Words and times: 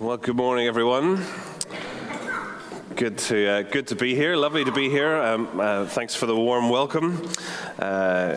Well, 0.00 0.16
good 0.16 0.36
morning, 0.36 0.66
everyone. 0.66 1.22
Good 3.00 3.16
to, 3.16 3.48
uh, 3.48 3.62
good 3.62 3.86
to 3.86 3.96
be 3.96 4.14
here. 4.14 4.36
Lovely 4.36 4.62
to 4.62 4.72
be 4.72 4.90
here. 4.90 5.16
Um, 5.16 5.58
uh, 5.58 5.86
thanks 5.86 6.14
for 6.14 6.26
the 6.26 6.36
warm 6.36 6.68
welcome. 6.68 7.26
Uh, 7.78 8.34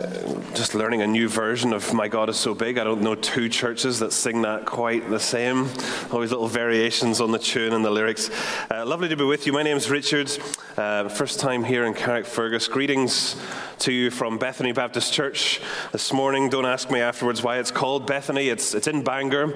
just 0.54 0.74
learning 0.74 1.02
a 1.02 1.06
new 1.06 1.28
version 1.28 1.74
of 1.74 1.92
My 1.92 2.08
God 2.08 2.30
is 2.30 2.38
So 2.38 2.54
Big. 2.54 2.78
I 2.78 2.84
don't 2.84 3.02
know 3.02 3.14
two 3.14 3.50
churches 3.50 3.98
that 3.98 4.10
sing 4.10 4.40
that 4.40 4.64
quite 4.64 5.10
the 5.10 5.20
same. 5.20 5.68
Always 6.10 6.30
little 6.30 6.48
variations 6.48 7.20
on 7.20 7.30
the 7.30 7.38
tune 7.38 7.74
and 7.74 7.84
the 7.84 7.90
lyrics. 7.90 8.30
Uh, 8.70 8.86
lovely 8.86 9.10
to 9.10 9.16
be 9.16 9.24
with 9.24 9.46
you. 9.46 9.52
My 9.52 9.62
name's 9.62 9.90
Richard. 9.90 10.32
Uh, 10.78 11.10
first 11.10 11.40
time 11.40 11.62
here 11.62 11.84
in 11.84 11.92
Carrickfergus. 11.92 12.70
Greetings 12.70 13.36
to 13.80 13.92
you 13.92 14.10
from 14.10 14.38
Bethany 14.38 14.72
Baptist 14.72 15.12
Church 15.12 15.60
this 15.92 16.10
morning. 16.10 16.48
Don't 16.48 16.64
ask 16.64 16.90
me 16.90 17.00
afterwards 17.00 17.42
why 17.42 17.58
it's 17.58 17.70
called 17.70 18.06
Bethany. 18.06 18.48
It's, 18.48 18.74
it's 18.74 18.86
in 18.86 19.04
Bangor. 19.04 19.48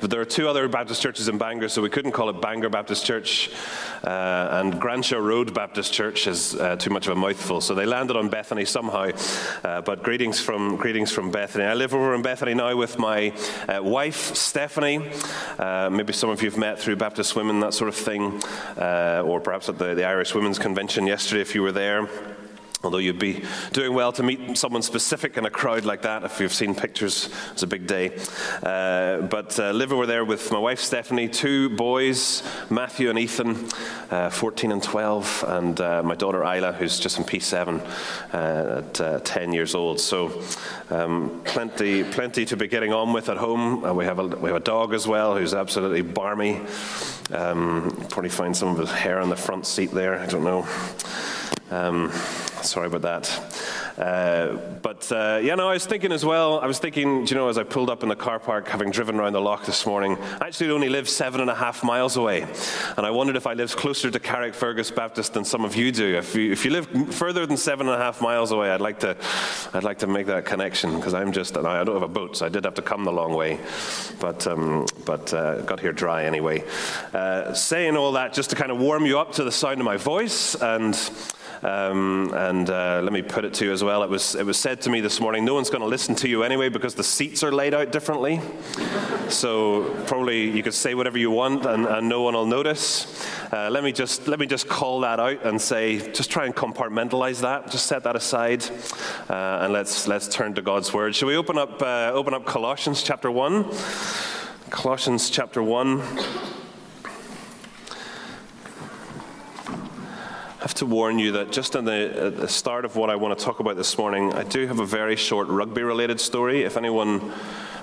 But 0.00 0.10
there 0.10 0.20
are 0.20 0.24
two 0.24 0.48
other 0.48 0.66
Baptist 0.66 1.00
churches 1.00 1.28
in 1.28 1.38
Bangor, 1.38 1.68
so 1.68 1.82
we 1.82 1.88
couldn't 1.88 2.12
call 2.12 2.28
it 2.30 2.40
Bangor 2.40 2.68
Baptist 2.68 3.06
Church. 3.06 3.50
And 4.60 4.80
Granshaw 4.80 5.22
Road 5.22 5.52
Baptist 5.52 5.92
Church 5.92 6.26
is 6.26 6.54
uh, 6.54 6.76
too 6.76 6.88
much 6.88 7.06
of 7.06 7.12
a 7.12 7.20
mouthful. 7.20 7.60
So 7.60 7.74
they 7.74 7.84
landed 7.84 8.16
on 8.16 8.30
Bethany 8.30 8.64
somehow. 8.64 9.10
Uh, 9.62 9.82
but 9.82 10.02
greetings 10.02 10.40
from, 10.40 10.76
greetings 10.76 11.12
from 11.12 11.30
Bethany. 11.30 11.64
I 11.64 11.74
live 11.74 11.92
over 11.92 12.14
in 12.14 12.22
Bethany 12.22 12.54
now 12.54 12.74
with 12.74 12.98
my 12.98 13.34
uh, 13.68 13.82
wife, 13.82 14.34
Stephanie. 14.34 15.10
Uh, 15.58 15.90
maybe 15.92 16.14
some 16.14 16.30
of 16.30 16.42
you 16.42 16.48
have 16.48 16.58
met 16.58 16.78
through 16.78 16.96
Baptist 16.96 17.36
Women, 17.36 17.60
that 17.60 17.74
sort 17.74 17.88
of 17.88 17.96
thing. 17.96 18.42
Uh, 18.78 19.22
or 19.26 19.40
perhaps 19.40 19.68
at 19.68 19.76
the, 19.76 19.94
the 19.94 20.04
Irish 20.04 20.34
Women's 20.34 20.58
Convention 20.58 21.06
yesterday 21.06 21.42
if 21.42 21.54
you 21.54 21.60
were 21.60 21.72
there. 21.72 22.08
Although 22.84 22.98
you'd 22.98 23.18
be 23.18 23.42
doing 23.72 23.94
well 23.94 24.12
to 24.12 24.22
meet 24.22 24.56
someone 24.58 24.82
specific 24.82 25.36
in 25.38 25.46
a 25.46 25.50
crowd 25.50 25.84
like 25.84 26.02
that 26.02 26.24
if 26.24 26.38
you've 26.40 26.52
seen 26.52 26.74
pictures. 26.74 27.30
It's 27.52 27.62
a 27.62 27.66
big 27.66 27.86
day. 27.86 28.18
Uh, 28.62 29.22
but 29.22 29.58
uh, 29.58 29.70
live 29.70 29.92
over 29.92 30.04
there 30.04 30.24
with 30.24 30.52
my 30.52 30.58
wife 30.58 30.80
Stephanie, 30.80 31.28
two 31.28 31.70
boys, 31.70 32.42
Matthew 32.68 33.08
and 33.08 33.18
Ethan, 33.18 33.66
uh, 34.10 34.28
14 34.28 34.72
and 34.72 34.82
12, 34.82 35.44
and 35.48 35.80
uh, 35.80 36.02
my 36.02 36.14
daughter 36.14 36.44
Isla, 36.44 36.72
who's 36.72 37.00
just 37.00 37.18
in 37.18 37.24
P7 37.24 37.80
uh, 38.34 38.78
at 38.78 39.00
uh, 39.00 39.20
10 39.20 39.52
years 39.54 39.74
old. 39.74 39.98
So 39.98 40.42
um, 40.90 41.40
plenty, 41.44 42.04
plenty 42.04 42.44
to 42.44 42.56
be 42.56 42.68
getting 42.68 42.92
on 42.92 43.12
with 43.14 43.30
at 43.30 43.38
home. 43.38 43.96
we, 43.96 44.04
have 44.04 44.18
a, 44.18 44.26
we 44.26 44.50
have 44.50 44.56
a 44.56 44.64
dog 44.64 44.92
as 44.92 45.08
well 45.08 45.36
who's 45.36 45.54
absolutely 45.54 46.02
barmy. 46.02 46.60
Um, 47.32 47.90
probably 48.10 48.30
find 48.30 48.56
some 48.56 48.68
of 48.68 48.78
his 48.78 48.90
hair 48.90 49.18
on 49.18 49.30
the 49.30 49.36
front 49.36 49.66
seat 49.66 49.90
there. 49.92 50.18
I 50.18 50.26
don't 50.26 50.44
know. 50.44 50.68
Um, 51.70 52.12
sorry 52.66 52.88
about 52.88 53.02
that. 53.02 53.98
Uh, 53.98 54.56
but 54.82 55.10
uh, 55.10 55.40
yeah, 55.42 55.54
no, 55.54 55.68
I 55.68 55.72
was 55.72 55.86
thinking 55.86 56.12
as 56.12 56.24
well. 56.24 56.60
I 56.60 56.66
was 56.66 56.78
thinking, 56.78 57.26
you 57.26 57.34
know, 57.34 57.48
as 57.48 57.56
I 57.56 57.62
pulled 57.62 57.88
up 57.88 58.02
in 58.02 58.08
the 58.08 58.16
car 58.16 58.38
park, 58.38 58.68
having 58.68 58.90
driven 58.90 59.18
around 59.18 59.32
the 59.32 59.40
lough 59.40 59.64
this 59.64 59.86
morning, 59.86 60.18
I 60.40 60.46
actually 60.46 60.70
only 60.70 60.88
live 60.88 61.08
seven 61.08 61.40
and 61.40 61.48
a 61.48 61.54
half 61.54 61.82
miles 61.82 62.16
away, 62.16 62.46
and 62.96 63.06
I 63.06 63.10
wondered 63.10 63.36
if 63.36 63.46
I 63.46 63.54
lived 63.54 63.76
closer 63.76 64.10
to 64.10 64.18
Carrickfergus 64.18 64.94
Baptist 64.94 65.32
than 65.32 65.44
some 65.44 65.64
of 65.64 65.76
you 65.76 65.92
do. 65.92 66.16
If 66.16 66.34
you, 66.34 66.52
if 66.52 66.64
you 66.64 66.72
live 66.72 67.14
further 67.14 67.46
than 67.46 67.56
seven 67.56 67.88
and 67.88 68.00
a 68.00 68.04
half 68.04 68.20
miles 68.20 68.52
away, 68.52 68.70
I'd 68.70 68.80
like 68.80 69.00
to, 69.00 69.16
I'd 69.72 69.84
like 69.84 69.98
to 69.98 70.06
make 70.06 70.26
that 70.26 70.44
connection 70.44 70.94
because 70.96 71.14
I'm 71.14 71.32
just, 71.32 71.56
I 71.56 71.84
don't 71.84 71.94
have 71.94 72.02
a 72.02 72.08
boat, 72.08 72.36
so 72.36 72.46
I 72.46 72.48
did 72.48 72.64
have 72.64 72.74
to 72.74 72.82
come 72.82 73.04
the 73.04 73.12
long 73.12 73.34
way, 73.34 73.58
but 74.20 74.46
um, 74.46 74.86
but 75.04 75.32
uh, 75.32 75.62
got 75.62 75.80
here 75.80 75.92
dry 75.92 76.24
anyway. 76.24 76.64
Uh, 77.14 77.54
saying 77.54 77.96
all 77.96 78.12
that 78.12 78.34
just 78.34 78.50
to 78.50 78.56
kind 78.56 78.70
of 78.70 78.78
warm 78.78 79.06
you 79.06 79.18
up 79.18 79.32
to 79.32 79.44
the 79.44 79.52
sound 79.52 79.80
of 79.80 79.84
my 79.84 79.96
voice 79.96 80.54
and. 80.54 80.98
Um, 81.66 82.32
and 82.32 82.70
uh, 82.70 83.00
let 83.02 83.12
me 83.12 83.22
put 83.22 83.44
it 83.44 83.52
to 83.54 83.64
you 83.64 83.72
as 83.72 83.82
well. 83.82 84.04
It 84.04 84.08
was, 84.08 84.36
it 84.36 84.46
was 84.46 84.56
said 84.56 84.80
to 84.82 84.90
me 84.90 85.00
this 85.00 85.20
morning 85.20 85.44
no 85.44 85.54
one's 85.54 85.68
going 85.68 85.80
to 85.80 85.88
listen 85.88 86.14
to 86.16 86.28
you 86.28 86.44
anyway 86.44 86.68
because 86.68 86.94
the 86.94 87.02
seats 87.02 87.42
are 87.42 87.50
laid 87.50 87.74
out 87.74 87.90
differently. 87.90 88.40
so 89.28 89.82
probably 90.06 90.48
you 90.48 90.62
could 90.62 90.74
say 90.74 90.94
whatever 90.94 91.18
you 91.18 91.32
want 91.32 91.66
and, 91.66 91.84
and 91.86 92.08
no 92.08 92.22
one 92.22 92.34
will 92.34 92.46
notice. 92.46 93.28
Uh, 93.52 93.68
let, 93.68 93.82
me 93.82 93.90
just, 93.90 94.28
let 94.28 94.38
me 94.38 94.46
just 94.46 94.68
call 94.68 95.00
that 95.00 95.18
out 95.18 95.44
and 95.44 95.60
say, 95.60 96.12
just 96.12 96.30
try 96.30 96.44
and 96.46 96.54
compartmentalize 96.54 97.40
that. 97.40 97.68
Just 97.68 97.86
set 97.86 98.04
that 98.04 98.14
aside 98.14 98.64
uh, 99.28 99.62
and 99.62 99.72
let's, 99.72 100.06
let's 100.06 100.28
turn 100.28 100.54
to 100.54 100.62
God's 100.62 100.94
Word. 100.94 101.16
Shall 101.16 101.26
we 101.26 101.36
open 101.36 101.58
up, 101.58 101.82
uh, 101.82 102.12
open 102.14 102.32
up 102.32 102.46
Colossians 102.46 103.02
chapter 103.02 103.28
1? 103.28 103.72
Colossians 104.70 105.30
chapter 105.30 105.64
1. 105.64 106.00
Have 110.66 110.74
to 110.74 110.84
warn 110.84 111.16
you 111.16 111.30
that 111.30 111.52
just 111.52 111.74
the, 111.74 112.26
at 112.26 112.36
the 112.38 112.48
start 112.48 112.84
of 112.84 112.96
what 112.96 113.08
I 113.08 113.14
want 113.14 113.38
to 113.38 113.44
talk 113.44 113.60
about 113.60 113.76
this 113.76 113.96
morning, 113.96 114.32
I 114.32 114.42
do 114.42 114.66
have 114.66 114.80
a 114.80 114.84
very 114.84 115.14
short 115.14 115.46
rugby-related 115.46 116.18
story. 116.18 116.64
If 116.64 116.76
anyone, 116.76 117.20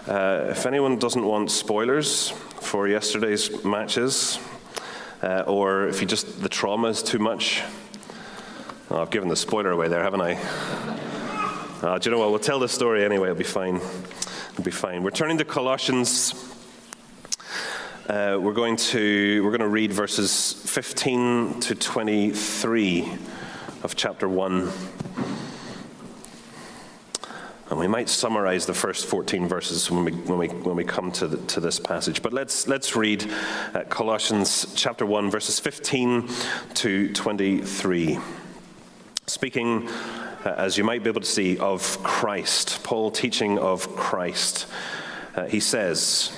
uh, 0.06 0.48
if 0.50 0.66
anyone 0.66 1.00
doesn't 1.00 1.24
want 1.24 1.50
spoilers 1.50 2.32
for 2.60 2.90
yesterday's 2.90 3.64
matches, 3.64 4.38
uh, 5.22 5.46
or 5.48 5.88
if 5.88 6.02
you 6.02 6.08
just 6.08 6.44
the 6.44 6.50
trauma 6.50 6.90
is 6.90 7.02
too 7.02 7.20
much, 7.20 7.64
oh, 8.92 9.02
I've 9.02 9.12
given 9.12 9.30
the 9.30 9.38
spoiler 9.38 9.72
away 9.72 9.88
there, 9.88 10.04
haven't 10.04 10.20
I? 10.20 10.34
Uh, 11.82 11.98
do 12.00 12.10
you 12.10 12.14
know 12.14 12.20
what? 12.20 12.32
We'll 12.32 12.40
tell 12.40 12.60
the 12.60 12.68
story 12.68 13.06
anyway. 13.06 13.30
It'll 13.30 13.38
be 13.38 13.46
fine. 13.46 13.78
It'll 13.78 14.66
be 14.66 14.72
fine. 14.72 15.04
We're 15.04 15.12
turning 15.12 15.38
to 15.38 15.46
Colossians 15.46 16.34
uh, 18.08 18.38
we're 18.38 18.52
going 18.52 18.76
to 18.76 19.42
we're 19.44 19.52
going 19.52 19.62
to 19.62 19.68
read 19.68 19.94
verses 19.94 20.54
15 20.54 21.62
to 21.62 21.74
23 21.76 23.18
of 23.82 23.96
chapter 23.96 24.28
1. 24.28 24.70
And 27.70 27.80
we 27.80 27.88
might 27.88 28.10
summarize 28.10 28.66
the 28.66 28.74
first 28.74 29.06
14 29.06 29.48
verses 29.48 29.90
when 29.90 30.04
we, 30.04 30.12
when 30.12 30.38
we, 30.38 30.48
when 30.50 30.76
we 30.76 30.84
come 30.84 31.14
to, 31.14 31.28
the, 31.28 31.38
to 31.48 31.62
this 31.62 31.80
passage. 31.80 32.22
But 32.22 32.34
let's, 32.34 32.68
let's 32.68 32.96
read 32.96 33.26
uh, 33.74 33.84
Colossians 33.90 34.74
chapter 34.76 35.06
1, 35.06 35.32
verses 35.32 35.60
15 35.60 36.30
to 36.76 37.14
23. 37.14 38.20
Speaking, 39.28 39.88
uh, 39.88 40.56
as 40.58 40.78
you 40.78 40.84
might 40.84 41.04
be 41.04 41.10
able 41.10 41.22
to 41.22 41.28
see, 41.28 41.58
of 41.58 42.04
Christ, 42.04 42.84
Paul 42.84 43.10
teaching 43.12 43.58
of 43.58 43.96
Christ. 43.96 44.68
Uh, 45.36 45.46
he 45.46 45.62
says, 45.62 46.38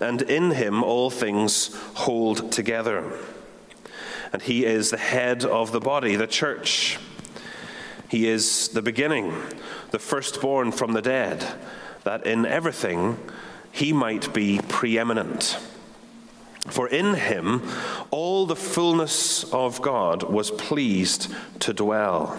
and 0.00 0.22
in 0.22 0.52
him 0.52 0.82
all 0.82 1.10
things 1.10 1.74
hold 1.94 2.50
together. 2.52 3.04
And 4.32 4.42
he 4.42 4.64
is 4.64 4.90
the 4.90 4.96
head 4.96 5.44
of 5.44 5.72
the 5.72 5.80
body, 5.80 6.16
the 6.16 6.26
church. 6.26 6.98
He 8.08 8.28
is 8.28 8.68
the 8.68 8.82
beginning, 8.82 9.32
the 9.90 9.98
firstborn 9.98 10.72
from 10.72 10.92
the 10.92 11.02
dead, 11.02 11.54
that 12.04 12.26
in 12.26 12.46
everything 12.46 13.18
he 13.72 13.92
might 13.92 14.32
be 14.32 14.60
preeminent. 14.68 15.58
For 16.68 16.88
in 16.88 17.14
him 17.14 17.62
all 18.10 18.46
the 18.46 18.56
fullness 18.56 19.44
of 19.52 19.80
God 19.80 20.24
was 20.24 20.50
pleased 20.50 21.32
to 21.60 21.72
dwell 21.72 22.38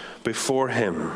before 0.23 0.69
Him. 0.69 1.11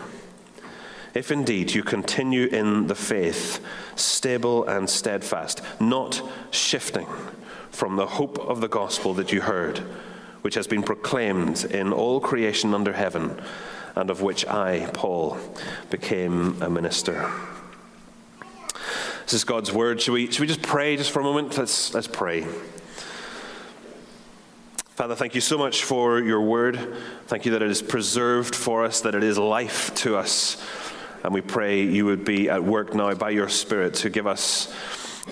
If 1.13 1.31
indeed 1.31 1.73
you 1.73 1.81
continue 1.81 2.47
in 2.47 2.87
the 2.87 2.95
faith, 2.95 3.63
stable 3.95 4.65
and 4.65 4.89
steadfast, 4.89 5.61
not 5.79 6.21
shifting 6.51 7.07
from 7.71 7.95
the 7.95 8.05
hope 8.05 8.37
of 8.37 8.59
the 8.61 8.67
gospel 8.67 9.13
that 9.13 9.31
you 9.31 9.41
heard, 9.41 9.79
which 10.41 10.55
has 10.55 10.67
been 10.67 10.83
proclaimed 10.83 11.65
in 11.65 11.93
all 11.93 12.19
creation 12.19 12.73
under 12.73 12.93
heaven, 12.93 13.41
and 13.95 14.09
of 14.09 14.21
which 14.21 14.45
I, 14.45 14.89
Paul, 14.93 15.37
became 15.89 16.61
a 16.61 16.69
minister. 16.69 17.31
This 19.23 19.33
is 19.33 19.43
God's 19.43 19.71
word. 19.71 20.01
Should 20.01 20.11
we, 20.11 20.29
should 20.29 20.41
we 20.41 20.47
just 20.47 20.61
pray 20.61 20.97
just 20.97 21.11
for 21.11 21.21
a 21.21 21.23
moment? 21.23 21.57
Let's, 21.57 21.93
let's 21.93 22.07
pray. 22.07 22.45
Father, 24.95 25.13
thank 25.13 25.35
you 25.35 25.41
so 25.41 25.57
much 25.57 25.83
for 25.83 26.21
your 26.21 26.39
word. 26.39 26.79
Thank 27.27 27.45
you 27.45 27.51
that 27.51 27.61
it 27.61 27.69
is 27.69 27.81
preserved 27.81 28.55
for 28.55 28.85
us, 28.85 29.01
that 29.01 29.13
it 29.13 29.23
is 29.23 29.37
life 29.37 29.93
to 29.95 30.15
us. 30.15 30.55
And 31.21 31.33
we 31.33 31.41
pray 31.41 31.83
you 31.83 32.05
would 32.05 32.23
be 32.23 32.49
at 32.49 32.63
work 32.63 32.93
now 32.93 33.13
by 33.13 33.31
your 33.31 33.49
Spirit 33.49 33.95
to 33.95 34.09
give 34.09 34.25
us 34.25 34.73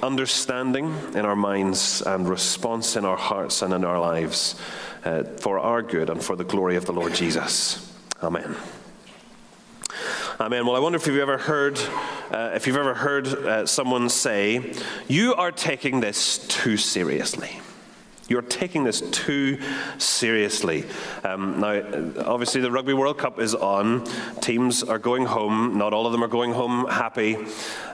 understanding 0.01 0.93
in 1.13 1.25
our 1.25 1.37
minds 1.37 2.01
and 2.01 2.27
response 2.27 2.97
in 2.97 3.05
our 3.05 3.15
hearts 3.15 3.61
and 3.61 3.73
in 3.73 3.85
our 3.85 4.01
lives 4.01 4.59
uh, 5.05 5.23
for 5.23 5.59
our 5.59 5.81
good 5.81 6.09
and 6.09 6.21
for 6.21 6.35
the 6.35 6.43
glory 6.43 6.75
of 6.75 6.85
the 6.85 6.91
Lord 6.91 7.13
Jesus. 7.13 7.89
Amen. 8.21 8.57
Amen. 10.41 10.65
Well, 10.65 10.75
I 10.75 10.79
wonder 10.79 10.97
if 10.97 11.07
you've 11.07 11.19
ever 11.19 11.37
heard, 11.37 11.79
uh, 12.31 12.51
if 12.53 12.67
you've 12.67 12.75
ever 12.75 12.95
heard 12.95 13.27
uh, 13.27 13.65
someone 13.65 14.09
say, 14.09 14.73
"You 15.07 15.35
are 15.35 15.53
taking 15.53 16.01
this 16.01 16.45
too 16.49 16.75
seriously." 16.75 17.61
You're 18.29 18.41
taking 18.41 18.83
this 18.85 19.01
too 19.11 19.59
seriously. 19.97 20.85
Um, 21.23 21.59
now, 21.59 21.81
obviously, 22.25 22.61
the 22.61 22.71
Rugby 22.71 22.93
World 22.93 23.17
Cup 23.17 23.39
is 23.39 23.53
on. 23.53 24.05
Teams 24.39 24.81
are 24.81 24.99
going 24.99 25.25
home. 25.25 25.77
Not 25.77 25.93
all 25.93 26.05
of 26.05 26.13
them 26.13 26.23
are 26.23 26.29
going 26.29 26.53
home 26.53 26.87
happy. 26.87 27.37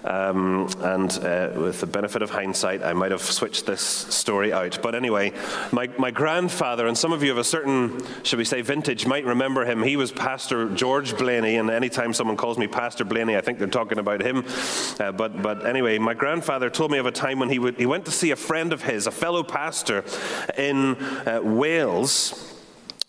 Um, 0.04 0.70
and 0.80 1.12
uh, 1.12 1.52
with 1.56 1.82
the 1.82 1.88
benefit 1.88 2.22
of 2.22 2.30
hindsight, 2.30 2.84
I 2.84 2.94
might 2.94 3.12
have 3.12 3.22
switched 3.22 3.66
this 3.66 3.82
story 3.82 4.54
out. 4.54 4.80
But 4.82 4.96
anyway, 4.96 5.34
my, 5.72 5.88
my 5.98 6.12
grandfather, 6.12 6.88
and 6.88 6.98
some 6.98 7.12
of 7.12 7.24
you 7.24 7.32
of 7.32 7.38
a 7.38 7.44
certain, 7.44 8.02
should 8.24 8.40
we 8.40 8.46
say, 8.46 8.62
vintage, 8.62 9.06
might 9.06 9.26
remember 9.26 9.66
him. 9.66 9.84
He 9.84 9.98
was 9.98 10.12
Pastor 10.12 10.70
George 10.70 11.18
Blayney, 11.18 11.60
and 11.60 11.70
anytime 11.70 12.14
someone 12.14 12.38
calls 12.38 12.58
me 12.58 12.68
Pastor 12.68 13.04
Blayney, 13.04 13.36
I 13.36 13.42
think 13.42 13.60
they're 13.60 13.68
talking 13.68 13.98
about 13.98 14.22
him. 14.22 14.46
Uh, 15.00 15.12
but, 15.12 15.42
but 15.42 15.66
anyway, 15.66 15.98
my 15.98 16.14
grandfather 16.14 16.70
told 16.70 16.92
me 16.92 16.98
of 16.98 17.06
a 17.06 17.12
time 17.12 17.40
when 17.40 17.50
he, 17.50 17.60
would, 17.60 17.78
he 17.78 17.86
went 17.86 18.06
to 18.06 18.12
see 18.12 18.32
a 18.32 18.36
friend 18.36 18.72
of 18.72 18.84
his, 18.84 19.08
a 19.08 19.12
fellow 19.12 19.44
pastor 19.44 20.04
in 20.58 20.96
uh, 20.96 21.42
Wales 21.44 22.50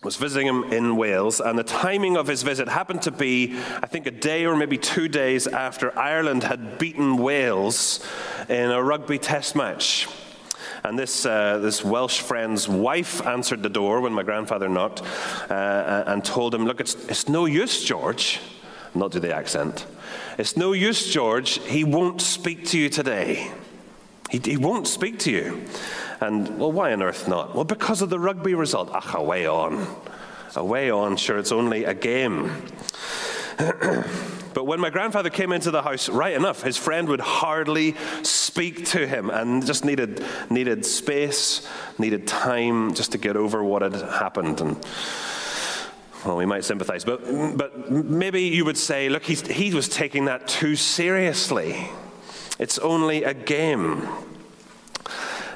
was 0.03 0.15
visiting 0.15 0.47
him 0.47 0.63
in 0.73 0.95
Wales, 0.95 1.39
and 1.39 1.59
the 1.59 1.63
timing 1.63 2.17
of 2.17 2.25
his 2.25 2.41
visit 2.41 2.67
happened 2.67 3.03
to 3.03 3.11
be, 3.11 3.55
I 3.83 3.85
think, 3.85 4.07
a 4.07 4.11
day 4.11 4.45
or 4.45 4.55
maybe 4.55 4.77
two 4.77 5.07
days 5.07 5.45
after 5.45 5.97
Ireland 5.97 6.43
had 6.43 6.79
beaten 6.79 7.17
Wales 7.17 8.03
in 8.49 8.71
a 8.71 8.81
rugby 8.81 9.19
test 9.19 9.55
match. 9.55 10.07
And 10.83 10.97
this, 10.97 11.23
uh, 11.27 11.59
this 11.59 11.83
Welsh 11.85 12.19
friend's 12.19 12.67
wife 12.67 13.25
answered 13.27 13.61
the 13.61 13.69
door 13.69 14.01
when 14.01 14.13
my 14.13 14.23
grandfather 14.23 14.67
knocked 14.67 15.03
uh, 15.51 16.03
and 16.07 16.25
told 16.25 16.55
him, 16.55 16.65
Look, 16.65 16.79
it's, 16.79 16.95
it's 17.07 17.29
no 17.29 17.45
use, 17.45 17.83
George. 17.83 18.39
Not 18.95 19.11
do 19.11 19.19
the 19.19 19.33
accent. 19.33 19.85
It's 20.39 20.57
no 20.57 20.73
use, 20.73 21.13
George. 21.13 21.59
He 21.65 21.83
won't 21.83 22.21
speak 22.21 22.65
to 22.67 22.79
you 22.79 22.89
today. 22.89 23.51
He, 24.31 24.39
he 24.43 24.57
won't 24.57 24.87
speak 24.87 25.19
to 25.19 25.31
you. 25.31 25.61
And, 26.21 26.57
well, 26.57 26.71
why 26.71 26.93
on 26.93 27.03
earth 27.03 27.27
not? 27.27 27.53
Well, 27.53 27.65
because 27.65 28.01
of 28.01 28.09
the 28.09 28.19
rugby 28.19 28.53
result. 28.55 28.89
Ach, 28.93 29.13
away 29.15 29.45
on. 29.45 29.85
Away 30.55 30.89
on. 30.89 31.17
Sure, 31.17 31.37
it's 31.37 31.51
only 31.51 31.83
a 31.83 31.93
game. 31.93 32.51
But 34.53 34.65
when 34.65 34.79
my 34.79 34.89
grandfather 34.89 35.29
came 35.29 35.53
into 35.53 35.71
the 35.71 35.81
house, 35.81 36.09
right 36.09 36.33
enough, 36.33 36.61
his 36.61 36.75
friend 36.77 37.07
would 37.07 37.21
hardly 37.21 37.95
speak 38.21 38.85
to 38.87 39.07
him 39.07 39.29
and 39.29 39.65
just 39.65 39.85
needed, 39.85 40.23
needed 40.49 40.85
space, 40.85 41.67
needed 41.97 42.27
time 42.27 42.93
just 42.93 43.13
to 43.13 43.17
get 43.17 43.37
over 43.37 43.63
what 43.63 43.81
had 43.81 43.93
happened. 43.93 44.59
And 44.59 44.85
well, 46.25 46.37
we 46.37 46.45
might 46.45 46.65
sympathize, 46.65 47.05
but, 47.05 47.21
but 47.57 47.89
maybe 47.89 48.43
you 48.43 48.65
would 48.65 48.77
say, 48.77 49.09
look, 49.09 49.23
he 49.23 49.73
was 49.73 49.87
taking 49.87 50.25
that 50.25 50.47
too 50.47 50.75
seriously. 50.75 51.87
It's 52.61 52.77
only 52.77 53.23
a 53.23 53.33
game. 53.33 54.07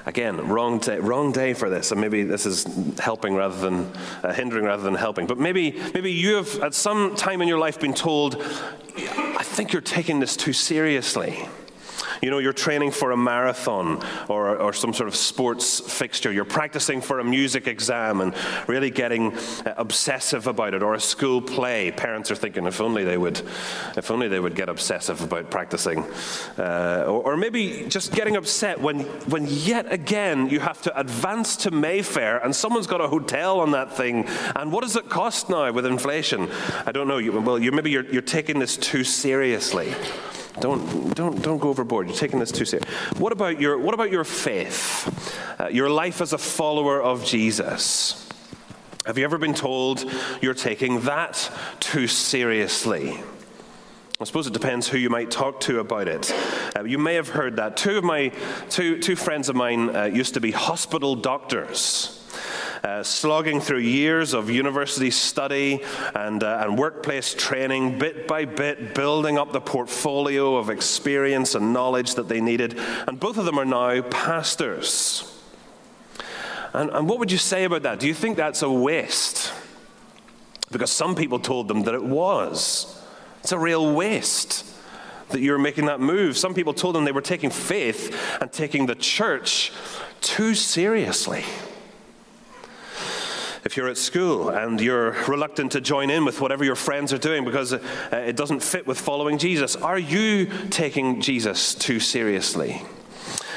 Again, 0.08 0.48
wrong 0.48 0.80
day, 0.80 0.98
wrong 0.98 1.32
day 1.32 1.54
for 1.54 1.70
this, 1.70 1.92
and 1.92 2.02
maybe 2.02 2.24
this 2.24 2.48
is 2.48 2.66
helping 2.98 3.36
rather 3.36 3.56
than 3.60 3.92
uh, 4.24 4.34
hindering 4.34 4.66
rather 4.66 4.82
than 4.82 4.96
helping. 4.96 5.28
But 5.28 5.38
maybe, 5.38 5.80
maybe 5.94 6.12
you 6.12 6.38
have 6.38 6.64
at 6.64 6.74
some 6.74 7.16
time 7.16 7.44
in 7.44 7.48
your 7.48 7.60
life 7.60 7.80
been 7.80 7.94
told, 7.94 8.42
I 8.98 9.44
think 9.44 9.72
you're 9.72 9.84
taking 9.84 10.20
this 10.20 10.36
too 10.36 10.52
seriously. 10.52 11.48
You 12.22 12.30
know, 12.30 12.40
you're 12.40 12.54
training 12.54 12.92
for 12.92 13.12
a 13.12 13.18
marathon 13.18 14.04
or, 14.28 14.58
or 14.58 14.74
some 14.74 14.94
sort 14.94 15.08
of 15.08 15.16
sports 15.16 15.80
fixture. 15.80 16.32
You're 16.32 16.46
practicing 16.46 17.02
for 17.02 17.20
a 17.20 17.24
music 17.24 17.68
exam 17.68 18.22
and 18.22 18.34
really 18.68 18.90
getting 18.90 19.34
uh, 19.36 19.76
obsessive 19.78 20.48
about 20.48 20.74
it, 20.74 20.84
or 20.84 20.94
a 20.94 21.00
school 21.00 21.42
play. 21.42 21.92
Parents 21.92 22.32
are 22.32 22.36
thinking, 22.36 22.66
if 22.66 22.82
only 22.82 23.04
they 23.04 23.18
would, 23.18 23.42
if 23.98 24.12
only 24.12 24.28
they 24.28 24.40
would 24.40 24.56
get 24.56 24.70
obsessive 24.70 25.22
about 25.22 25.52
practicing. 25.52 26.04
Uh, 26.58 27.06
or, 27.08 27.34
or 27.34 27.38
maybe 27.38 27.86
just 27.88 28.14
getting 28.14 28.36
upset 28.36 28.80
when, 28.80 29.02
when 29.30 29.46
yet 29.48 29.92
again 29.92 30.50
you 30.50 30.60
have 30.60 30.82
to 30.82 31.00
advance 31.00 31.56
to 31.58 31.72
Mayfair 31.72 32.38
and 32.44 32.56
someone's 32.56 32.88
got 32.88 33.02
a 33.02 33.08
hotel 33.08 33.60
on 33.60 33.72
that 33.72 33.96
thing. 33.96 34.26
And 34.56 34.72
what 34.72 34.84
does 34.84 34.96
it 34.96 35.10
cost 35.10 35.50
now 35.50 35.72
with 35.72 35.86
inflation? 35.86 36.50
I 36.86 36.92
don't 36.92 37.08
know. 37.08 37.18
You, 37.18 37.40
well, 37.40 37.60
you, 37.60 37.72
maybe 37.72 37.92
you're, 37.92 38.06
you're 38.06 38.22
taking 38.22 38.60
this 38.60 38.78
too 38.78 39.04
seriously. 39.04 39.94
Don't, 40.60 41.14
don't, 41.14 41.42
don't 41.42 41.58
go 41.58 41.70
overboard. 41.70 42.08
You're 42.08 42.16
taking 42.16 42.40
this 42.40 42.52
too 42.52 42.66
seriously. 42.66 42.94
What 43.18 43.32
about 43.34 43.60
your, 43.60 43.78
what 43.78 43.94
about 43.94 44.12
your 44.12 44.24
faith? 44.24 45.60
Uh, 45.60 45.68
your 45.68 45.90
life 45.90 46.22
as 46.22 46.34
a 46.34 46.38
follower 46.38 47.02
of 47.02 47.26
Jesus? 47.26 48.30
Have 49.06 49.18
you 49.18 49.24
ever 49.24 49.38
been 49.38 49.54
told 49.54 50.10
you're 50.42 50.54
taking 50.54 51.02
that 51.02 51.52
too 51.80 52.08
seriously? 52.08 53.20
I 54.20 54.24
suppose 54.24 54.48
it 54.48 54.54
depends 54.54 54.88
who 54.88 54.98
you 54.98 55.10
might 55.10 55.30
talk 55.30 55.60
to 55.62 55.80
about 55.80 56.08
it. 56.08 56.34
Uh, 56.76 56.86
you 56.86 56.98
may 56.98 57.16
have 57.16 57.28
heard 57.30 57.58
that. 57.58 57.76
Two 57.76 57.98
of 57.98 58.06
my 58.06 58.30
two, 58.70 58.98
two 59.00 59.18
friends 59.18 59.50
of 59.50 59.58
mine 59.58 59.94
uh, 59.94 60.06
used 60.06 60.36
to 60.36 60.40
be 60.40 60.52
hospital 60.52 61.16
doctors 61.16 62.15
uh, 62.86 63.02
slogging 63.02 63.60
through 63.60 63.80
years 63.80 64.36
of 64.36 64.48
university 64.48 65.10
study 65.10 65.82
and, 66.14 66.44
uh, 66.44 66.60
and 66.62 66.78
workplace 66.78 67.34
training, 67.34 67.98
bit 67.98 68.28
by 68.28 68.46
bit, 68.46 68.94
building 68.94 69.40
up 69.40 69.52
the 69.52 69.60
portfolio 69.60 70.56
of 70.56 70.70
experience 70.70 71.56
and 71.56 71.74
knowledge 71.74 72.14
that 72.14 72.28
they 72.28 72.40
needed. 72.40 72.78
And 73.08 73.20
both 73.20 73.40
of 73.40 73.46
them 73.46 73.58
are 73.58 73.66
now 73.66 74.04
pastors. 74.04 75.36
And, 76.74 76.92
and 76.92 77.10
what 77.10 77.18
would 77.18 77.32
you 77.32 77.40
say 77.40 77.64
about 77.64 77.82
that? 77.82 78.00
Do 78.00 78.08
you 78.08 78.14
think 78.14 78.38
that's 78.38 78.62
a 78.62 78.70
waste? 78.70 79.52
Because 80.72 80.92
some 80.92 81.16
people 81.16 81.40
told 81.40 81.68
them 81.68 81.86
that 81.86 81.96
it 81.96 82.04
was. 82.04 83.04
It's 83.40 83.52
a 83.52 83.58
real 83.58 83.96
waste 83.96 84.64
that 85.30 85.40
you're 85.40 85.58
making 85.58 85.88
that 85.88 86.00
move. 86.00 86.38
Some 86.38 86.54
people 86.54 86.76
told 86.76 86.94
them 86.94 87.04
they 87.04 87.12
were 87.12 87.20
taking 87.20 87.50
faith 87.50 88.16
and 88.40 88.52
taking 88.52 88.86
the 88.86 88.94
church 88.94 89.72
too 90.22 90.54
seriously. 90.54 91.46
If 93.66 93.76
you're 93.76 93.90
at 93.90 93.98
school 93.98 94.50
and 94.50 94.80
you're 94.80 95.14
reluctant 95.28 95.72
to 95.72 95.82
join 95.82 96.12
in 96.12 96.24
with 96.24 96.40
whatever 96.40 96.64
your 96.64 96.76
friends 96.76 97.12
are 97.12 97.18
doing 97.18 97.44
because 97.44 97.74
uh, 97.74 97.80
it 98.12 98.36
doesn't 98.36 98.62
fit 98.62 98.86
with 98.86 99.00
following 99.00 99.40
Jesus, 99.40 99.76
are 99.76 99.98
you 99.98 100.46
taking 100.70 101.20
Jesus 101.20 101.74
too 101.74 102.00
seriously? 102.00 102.84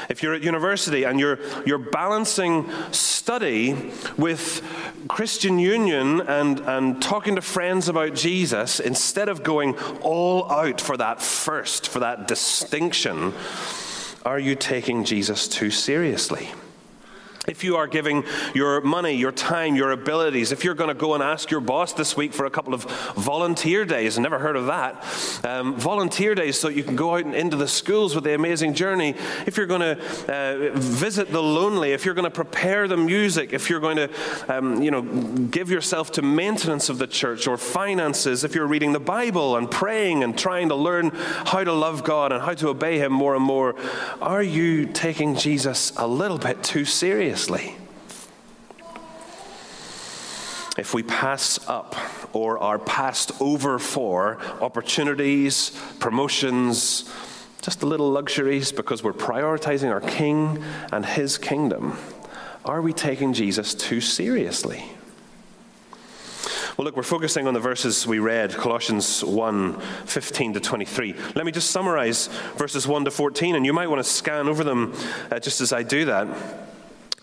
If 0.09 0.23
you're 0.23 0.33
at 0.33 0.41
university 0.41 1.03
and 1.03 1.19
you're, 1.19 1.37
you're 1.63 1.77
balancing 1.77 2.67
study 2.91 3.91
with 4.17 4.63
Christian 5.07 5.59
union 5.59 6.21
and, 6.21 6.59
and 6.61 6.99
talking 6.99 7.35
to 7.35 7.41
friends 7.41 7.87
about 7.87 8.15
Jesus, 8.15 8.79
instead 8.79 9.29
of 9.29 9.43
going 9.43 9.77
all 10.01 10.51
out 10.51 10.81
for 10.81 10.97
that 10.97 11.21
first, 11.21 11.87
for 11.87 11.99
that 11.99 12.27
distinction, 12.27 13.35
are 14.25 14.39
you 14.39 14.55
taking 14.55 15.05
Jesus 15.05 15.47
too 15.47 15.69
seriously? 15.69 16.49
If 17.49 17.63
you 17.63 17.77
are 17.77 17.87
giving 17.87 18.23
your 18.53 18.79
money, 18.81 19.13
your 19.13 19.31
time, 19.31 19.75
your 19.75 19.91
abilities, 19.91 20.51
if 20.51 20.63
you're 20.63 20.75
going 20.75 20.89
to 20.89 20.93
go 20.93 21.15
and 21.15 21.23
ask 21.23 21.49
your 21.49 21.61
boss 21.61 21.93
this 21.93 22.15
week 22.15 22.31
for 22.31 22.45
a 22.45 22.49
couple 22.51 22.75
of 22.75 22.83
volunteer 23.15 23.85
days, 23.85 24.19
I 24.19 24.21
never 24.21 24.37
heard 24.37 24.55
of 24.55 24.67
that, 24.67 25.03
um, 25.43 25.75
volunteer 25.75 26.35
days 26.35 26.59
so 26.59 26.69
you 26.69 26.83
can 26.83 26.95
go 26.95 27.15
out 27.15 27.25
and 27.25 27.33
into 27.33 27.57
the 27.57 27.67
schools 27.67 28.13
with 28.13 28.23
the 28.23 28.35
amazing 28.35 28.75
journey, 28.75 29.15
if 29.47 29.57
you're 29.57 29.65
going 29.65 29.81
to 29.81 29.99
uh, 30.31 30.71
visit 30.75 31.31
the 31.31 31.41
lonely, 31.41 31.91
if 31.91 32.05
you're 32.05 32.13
going 32.13 32.25
to 32.25 32.31
prepare 32.31 32.87
the 32.87 32.97
music, 32.97 33.51
if 33.51 33.67
you're 33.67 33.79
going 33.79 33.97
to, 33.97 34.09
um, 34.47 34.81
you 34.83 34.91
know, 34.91 35.01
give 35.01 35.71
yourself 35.71 36.11
to 36.11 36.21
maintenance 36.21 36.87
of 36.87 36.99
the 36.99 37.07
church 37.07 37.47
or 37.47 37.57
finances, 37.57 38.43
if 38.43 38.53
you're 38.53 38.67
reading 38.67 38.93
the 38.93 38.99
Bible 38.99 39.57
and 39.57 39.71
praying 39.71 40.23
and 40.23 40.37
trying 40.37 40.69
to 40.69 40.75
learn 40.75 41.09
how 41.13 41.63
to 41.63 41.73
love 41.73 42.03
God 42.03 42.31
and 42.31 42.43
how 42.43 42.53
to 42.53 42.69
obey 42.69 42.99
Him 42.99 43.11
more 43.11 43.33
and 43.33 43.43
more, 43.43 43.75
are 44.21 44.43
you 44.43 44.85
taking 44.85 45.35
Jesus 45.35 45.91
a 45.97 46.07
little 46.07 46.37
bit 46.37 46.61
too 46.61 46.85
serious? 46.85 47.38
Seriously. 47.39 47.75
If 50.77 50.93
we 50.93 51.03
pass 51.03 51.59
up 51.67 51.95
or 52.33 52.57
are 52.59 52.79
passed 52.79 53.31
over 53.41 53.79
for 53.79 54.39
opportunities, 54.61 55.71
promotions, 55.99 57.09
just 57.61 57.81
the 57.81 57.85
little 57.85 58.09
luxuries 58.09 58.71
because 58.71 59.03
we're 59.03 59.13
prioritizing 59.13 59.91
our 59.91 60.01
King 60.01 60.63
and 60.91 61.05
His 61.05 61.37
kingdom, 61.37 61.97
are 62.63 62.81
we 62.81 62.93
taking 62.93 63.33
Jesus 63.33 63.73
too 63.73 63.99
seriously? 63.99 64.83
Well, 66.77 66.85
look, 66.85 66.95
we're 66.95 67.03
focusing 67.03 67.45
on 67.45 67.53
the 67.53 67.59
verses 67.59 68.07
we 68.07 68.19
read, 68.19 68.53
Colossians 68.53 69.21
1 69.21 69.81
15 70.05 70.53
to 70.53 70.59
23. 70.61 71.13
Let 71.35 71.45
me 71.45 71.51
just 71.51 71.71
summarize 71.71 72.27
verses 72.55 72.87
1 72.87 73.03
to 73.03 73.11
14, 73.11 73.55
and 73.55 73.65
you 73.65 73.73
might 73.73 73.87
want 73.87 73.99
to 73.99 74.09
scan 74.09 74.47
over 74.47 74.63
them 74.63 74.93
uh, 75.29 75.39
just 75.39 75.59
as 75.59 75.73
I 75.73 75.83
do 75.83 76.05
that. 76.05 76.27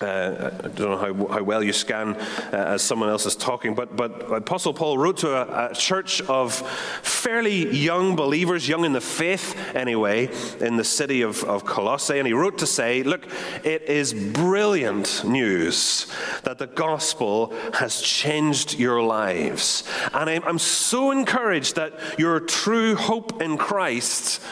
Uh, 0.00 0.50
I 0.62 0.68
don't 0.68 0.90
know 0.90 0.96
how, 0.98 1.32
how 1.32 1.42
well 1.42 1.62
you 1.62 1.72
scan 1.72 2.16
uh, 2.16 2.50
as 2.52 2.82
someone 2.82 3.08
else 3.08 3.24
is 3.24 3.34
talking, 3.34 3.74
but, 3.74 3.96
but 3.96 4.30
Apostle 4.30 4.74
Paul 4.74 4.98
wrote 4.98 5.16
to 5.18 5.34
a, 5.34 5.70
a, 5.70 5.74
church 5.74 6.20
of 6.22 6.54
fairly 7.00 7.74
young 7.74 8.14
believers, 8.14 8.68
young 8.68 8.84
in 8.84 8.92
the 8.92 9.00
faith 9.00 9.56
anyway, 9.74 10.28
in 10.60 10.76
the 10.76 10.84
city 10.84 11.22
of, 11.22 11.42
of 11.44 11.64
Colossae. 11.64 12.18
And 12.18 12.26
he 12.26 12.34
wrote 12.34 12.58
to 12.58 12.66
say, 12.66 13.02
Look, 13.04 13.26
it 13.64 13.82
is 13.84 14.12
brilliant 14.12 15.24
news 15.24 16.06
that 16.42 16.58
the 16.58 16.66
gospel 16.66 17.54
has 17.72 18.02
changed 18.02 18.78
your 18.78 19.02
lives. 19.02 19.82
And 20.12 20.28
I'm, 20.28 20.44
I'm 20.44 20.58
so 20.58 21.10
encouraged 21.10 21.76
that 21.76 21.94
your 22.18 22.40
true 22.40 22.96
hope 22.96 23.40
in 23.40 23.56
Christ, 23.56 24.42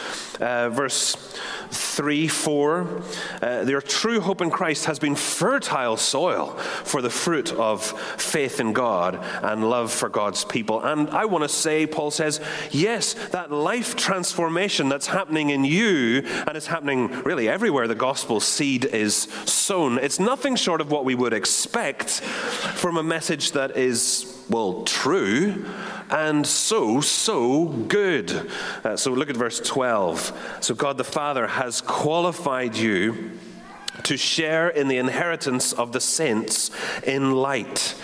uh, 0.40 0.70
verse 0.70 1.16
3 1.74 2.28
4. 2.28 3.02
Uh, 3.42 3.64
their 3.64 3.80
true 3.80 4.20
hope 4.20 4.40
in 4.40 4.50
Christ 4.50 4.86
has 4.86 4.98
been 4.98 5.14
fertile 5.14 5.96
soil 5.96 6.50
for 6.84 7.02
the 7.02 7.10
fruit 7.10 7.52
of 7.52 7.82
faith 8.20 8.60
in 8.60 8.72
God 8.72 9.18
and 9.42 9.68
love 9.68 9.92
for 9.92 10.08
God's 10.08 10.44
people. 10.44 10.80
And 10.80 11.10
I 11.10 11.24
want 11.24 11.44
to 11.44 11.48
say, 11.48 11.86
Paul 11.86 12.10
says, 12.10 12.40
yes, 12.70 13.14
that 13.30 13.50
life 13.50 13.96
transformation 13.96 14.88
that's 14.88 15.06
happening 15.06 15.50
in 15.50 15.64
you 15.64 16.22
and 16.46 16.56
is 16.56 16.66
happening 16.66 17.08
really 17.22 17.48
everywhere 17.48 17.88
the 17.88 17.94
gospel 17.94 18.40
seed 18.40 18.84
is 18.84 19.28
sown, 19.44 19.98
it's 19.98 20.20
nothing 20.20 20.56
short 20.56 20.80
of 20.80 20.90
what 20.90 21.04
we 21.04 21.14
would 21.14 21.32
expect 21.32 22.10
from 22.10 22.96
a 22.96 23.02
message 23.02 23.52
that 23.52 23.76
is 23.76 24.30
well, 24.48 24.82
true, 24.84 25.64
and 26.10 26.46
so, 26.46 27.00
so 27.00 27.66
good. 27.66 28.50
Uh, 28.82 28.96
so 28.96 29.12
look 29.12 29.30
at 29.30 29.36
verse 29.36 29.60
12. 29.60 30.58
So 30.60 30.74
God 30.74 30.98
the 30.98 31.04
Father 31.04 31.46
has 31.46 31.80
qualified 31.80 32.76
you 32.76 33.32
to 34.02 34.16
share 34.16 34.68
in 34.68 34.88
the 34.88 34.98
inheritance 34.98 35.72
of 35.72 35.92
the 35.92 36.00
saints 36.00 36.70
in 37.06 37.32
light. 37.32 37.94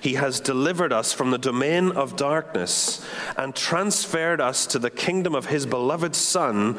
He 0.00 0.14
has 0.14 0.40
delivered 0.40 0.92
us 0.92 1.12
from 1.12 1.30
the 1.30 1.38
domain 1.38 1.92
of 1.92 2.16
darkness 2.16 3.04
and 3.36 3.54
transferred 3.54 4.40
us 4.40 4.66
to 4.68 4.78
the 4.78 4.90
kingdom 4.90 5.34
of 5.34 5.46
His 5.46 5.66
beloved 5.66 6.16
Son, 6.16 6.78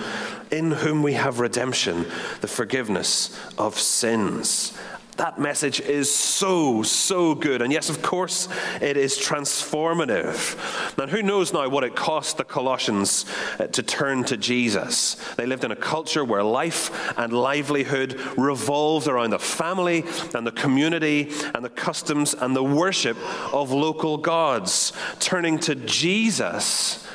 in 0.50 0.72
whom 0.72 1.04
we 1.04 1.14
have 1.14 1.40
redemption, 1.40 2.08
the 2.42 2.48
forgiveness 2.48 3.38
of 3.60 3.78
sins. 3.78 4.76
That 5.22 5.38
message 5.38 5.80
is 5.80 6.12
so, 6.12 6.82
so 6.82 7.36
good. 7.36 7.62
And 7.62 7.72
yes, 7.72 7.92
of 7.92 8.02
course, 8.02 8.50
it 8.82 8.98
is 8.98 9.20
transformative. 9.20 10.58
And 10.98 11.12
who 11.12 11.22
knows 11.22 11.54
now 11.54 11.70
what 11.70 11.84
it 11.84 11.96
cost 11.96 12.38
the 12.38 12.44
Colossians 12.44 13.28
uh, 13.60 13.68
to 13.68 13.84
turn 13.84 14.24
to 14.24 14.36
Jesus? 14.36 15.18
They 15.38 15.46
lived 15.46 15.64
in 15.64 15.70
a 15.70 15.76
culture 15.76 16.26
where 16.26 16.42
life 16.42 17.14
and 17.20 17.34
livelihood 17.34 18.20
revolved 18.36 19.08
around 19.08 19.30
the 19.30 19.38
family 19.38 20.06
and 20.34 20.48
the 20.48 20.52
community 20.52 21.30
and 21.54 21.64
the 21.64 21.70
customs 21.70 22.34
and 22.34 22.56
the 22.56 22.64
worship 22.64 23.16
of 23.54 23.72
local 23.72 24.18
gods. 24.18 24.92
Turning 25.20 25.60
to 25.60 25.76
Jesus 25.76 27.08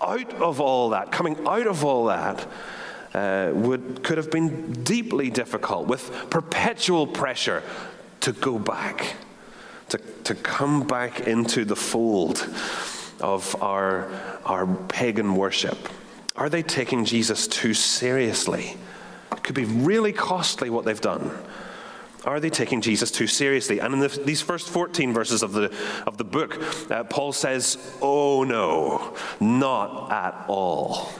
out 0.00 0.32
of 0.34 0.60
all 0.60 0.90
that, 0.90 1.10
coming 1.10 1.36
out 1.44 1.66
of 1.66 1.84
all 1.84 2.06
that, 2.06 2.46
uh, 3.18 3.52
would, 3.52 4.02
could 4.04 4.16
have 4.16 4.30
been 4.30 4.72
deeply 4.84 5.30
difficult 5.30 5.88
with 5.88 6.10
perpetual 6.30 7.06
pressure 7.06 7.62
to 8.20 8.32
go 8.32 8.58
back, 8.58 9.16
to, 9.88 9.98
to 10.24 10.34
come 10.34 10.86
back 10.86 11.20
into 11.20 11.64
the 11.64 11.76
fold 11.76 12.48
of 13.20 13.60
our, 13.60 14.08
our 14.44 14.66
pagan 14.88 15.34
worship. 15.34 15.88
Are 16.36 16.48
they 16.48 16.62
taking 16.62 17.04
Jesus 17.04 17.48
too 17.48 17.74
seriously? 17.74 18.76
It 19.32 19.42
could 19.42 19.56
be 19.56 19.64
really 19.64 20.12
costly 20.12 20.70
what 20.70 20.84
they've 20.84 21.00
done. 21.00 21.30
Are 22.24 22.38
they 22.38 22.50
taking 22.50 22.80
Jesus 22.80 23.10
too 23.10 23.26
seriously? 23.26 23.80
And 23.80 23.94
in 23.94 24.00
the, 24.00 24.08
these 24.08 24.42
first 24.42 24.68
14 24.68 25.12
verses 25.12 25.42
of 25.42 25.52
the, 25.52 25.74
of 26.06 26.18
the 26.18 26.24
book, 26.24 26.62
uh, 26.90 27.04
Paul 27.04 27.32
says, 27.32 27.78
Oh 28.00 28.44
no, 28.44 29.16
not 29.40 30.12
at 30.12 30.44
all. 30.46 31.10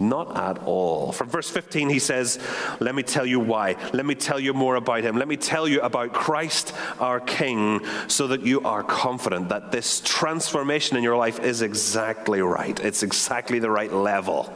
Not 0.00 0.36
at 0.36 0.58
all. 0.64 1.12
From 1.12 1.28
verse 1.28 1.48
15, 1.48 1.88
he 1.88 2.00
says, 2.00 2.40
Let 2.80 2.96
me 2.96 3.04
tell 3.04 3.24
you 3.24 3.38
why. 3.38 3.76
Let 3.92 4.04
me 4.04 4.16
tell 4.16 4.40
you 4.40 4.52
more 4.52 4.74
about 4.74 5.04
him. 5.04 5.16
Let 5.16 5.28
me 5.28 5.36
tell 5.36 5.68
you 5.68 5.80
about 5.82 6.12
Christ 6.12 6.74
our 6.98 7.20
King 7.20 7.80
so 8.08 8.26
that 8.28 8.42
you 8.42 8.62
are 8.62 8.82
confident 8.82 9.50
that 9.50 9.70
this 9.70 10.00
transformation 10.04 10.96
in 10.96 11.04
your 11.04 11.16
life 11.16 11.38
is 11.38 11.62
exactly 11.62 12.42
right. 12.42 12.78
It's 12.80 13.04
exactly 13.04 13.60
the 13.60 13.70
right 13.70 13.92
level. 13.92 14.52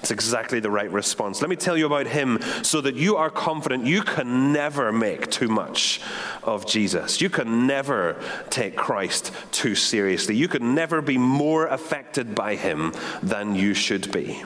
It's 0.00 0.12
exactly 0.12 0.60
the 0.60 0.70
right 0.70 0.90
response. 0.90 1.40
Let 1.40 1.50
me 1.50 1.56
tell 1.56 1.76
you 1.76 1.86
about 1.86 2.06
him 2.06 2.40
so 2.62 2.80
that 2.80 2.94
you 2.94 3.16
are 3.16 3.30
confident 3.30 3.86
you 3.86 4.02
can 4.02 4.52
never 4.52 4.92
make 4.92 5.30
too 5.32 5.48
much 5.48 6.00
of 6.44 6.64
Jesus. 6.64 7.20
You 7.20 7.28
can 7.28 7.66
never 7.66 8.20
take 8.50 8.76
Christ 8.76 9.32
too 9.50 9.74
seriously. 9.74 10.36
You 10.36 10.46
can 10.46 10.76
never 10.76 11.02
be 11.02 11.18
more 11.18 11.66
affected 11.66 12.36
by 12.36 12.54
him 12.54 12.92
than 13.20 13.56
you 13.56 13.74
should 13.74 14.12
be. 14.12 14.44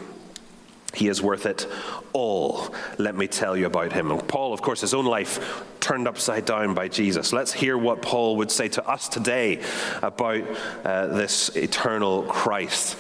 He 0.95 1.09
is 1.09 1.23
worth 1.23 1.47
it 1.47 1.67
all. 2.13 2.75
Let 2.99 3.17
me 3.17 3.29
tell 3.29 3.57
you 3.57 3.67
about 3.67 3.93
him. 3.93 4.11
And 4.11 4.27
Paul, 4.27 4.53
of 4.53 4.63
course, 4.63 4.81
his 4.81 4.95
own 4.95 5.07
life 5.07 5.65
turned 5.81 6.07
upside 6.07 6.45
down 6.45 6.75
by 6.75 6.89
Jesus. 6.89 7.33
Let's 7.33 7.53
hear 7.53 7.77
what 7.79 8.03
Paul 8.03 8.37
would 8.37 8.51
say 8.51 8.69
to 8.69 8.87
us 8.87 9.09
today 9.09 9.63
about 10.03 10.45
uh, 10.85 11.07
this 11.07 11.57
eternal 11.57 12.25
Christ. 12.25 12.97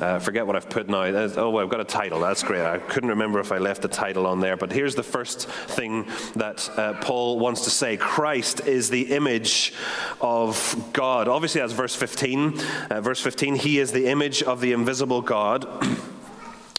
Uh, 0.00 0.18
forget 0.18 0.46
what 0.46 0.56
I've 0.56 0.70
put 0.70 0.88
now. 0.88 1.04
Oh, 1.04 1.50
well, 1.50 1.64
I've 1.64 1.70
got 1.70 1.80
a 1.80 1.84
title. 1.84 2.20
That's 2.20 2.42
great. 2.42 2.62
I 2.62 2.78
couldn't 2.78 3.10
remember 3.10 3.38
if 3.38 3.52
I 3.52 3.58
left 3.58 3.82
the 3.82 3.88
title 3.88 4.26
on 4.26 4.40
there. 4.40 4.56
But 4.56 4.72
here's 4.72 4.94
the 4.94 5.02
first 5.02 5.48
thing 5.48 6.06
that 6.36 6.68
uh, 6.78 6.94
Paul 7.00 7.38
wants 7.38 7.64
to 7.64 7.70
say 7.70 7.96
Christ 7.96 8.66
is 8.66 8.88
the 8.88 9.12
image 9.12 9.74
of 10.20 10.90
God. 10.92 11.28
Obviously, 11.28 11.60
that's 11.60 11.72
verse 11.72 11.94
15. 11.94 12.58
Uh, 12.90 13.00
verse 13.00 13.20
15, 13.20 13.56
he 13.56 13.78
is 13.78 13.92
the 13.92 14.06
image 14.06 14.42
of 14.42 14.60
the 14.60 14.72
invisible 14.72 15.22
God. 15.22 15.66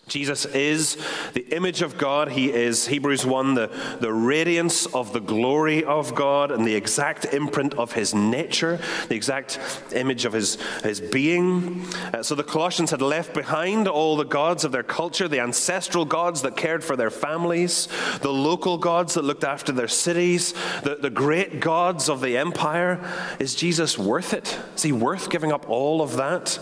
Jesus 0.09 0.45
is 0.45 0.97
the 1.31 1.47
image 1.55 1.81
of 1.81 1.97
God. 1.97 2.29
He 2.29 2.51
is, 2.51 2.87
Hebrews 2.87 3.25
1, 3.25 3.53
the, 3.53 3.97
the 4.01 4.11
radiance 4.11 4.85
of 4.87 5.13
the 5.13 5.21
glory 5.21 5.85
of 5.85 6.13
God 6.13 6.51
and 6.51 6.67
the 6.67 6.75
exact 6.75 7.23
imprint 7.33 7.73
of 7.75 7.93
his 7.93 8.13
nature, 8.13 8.81
the 9.07 9.15
exact 9.15 9.59
image 9.95 10.25
of 10.25 10.33
his, 10.33 10.57
his 10.83 10.99
being. 10.99 11.85
Uh, 12.13 12.21
so 12.21 12.35
the 12.35 12.43
Colossians 12.43 12.91
had 12.91 13.01
left 13.01 13.33
behind 13.33 13.87
all 13.87 14.17
the 14.17 14.25
gods 14.25 14.65
of 14.65 14.73
their 14.73 14.83
culture, 14.83 15.29
the 15.29 15.39
ancestral 15.39 16.03
gods 16.03 16.41
that 16.41 16.57
cared 16.57 16.83
for 16.83 16.97
their 16.97 17.09
families, 17.09 17.87
the 18.21 18.33
local 18.33 18.77
gods 18.77 19.13
that 19.13 19.23
looked 19.23 19.45
after 19.45 19.71
their 19.71 19.87
cities, 19.87 20.53
the, 20.83 20.97
the 21.01 21.09
great 21.09 21.61
gods 21.61 22.09
of 22.09 22.19
the 22.19 22.37
empire. 22.37 22.99
Is 23.39 23.55
Jesus 23.55 23.97
worth 23.97 24.33
it? 24.33 24.59
Is 24.75 24.83
he 24.83 24.91
worth 24.91 25.29
giving 25.29 25.53
up 25.53 25.69
all 25.69 26.01
of 26.01 26.17
that? 26.17 26.59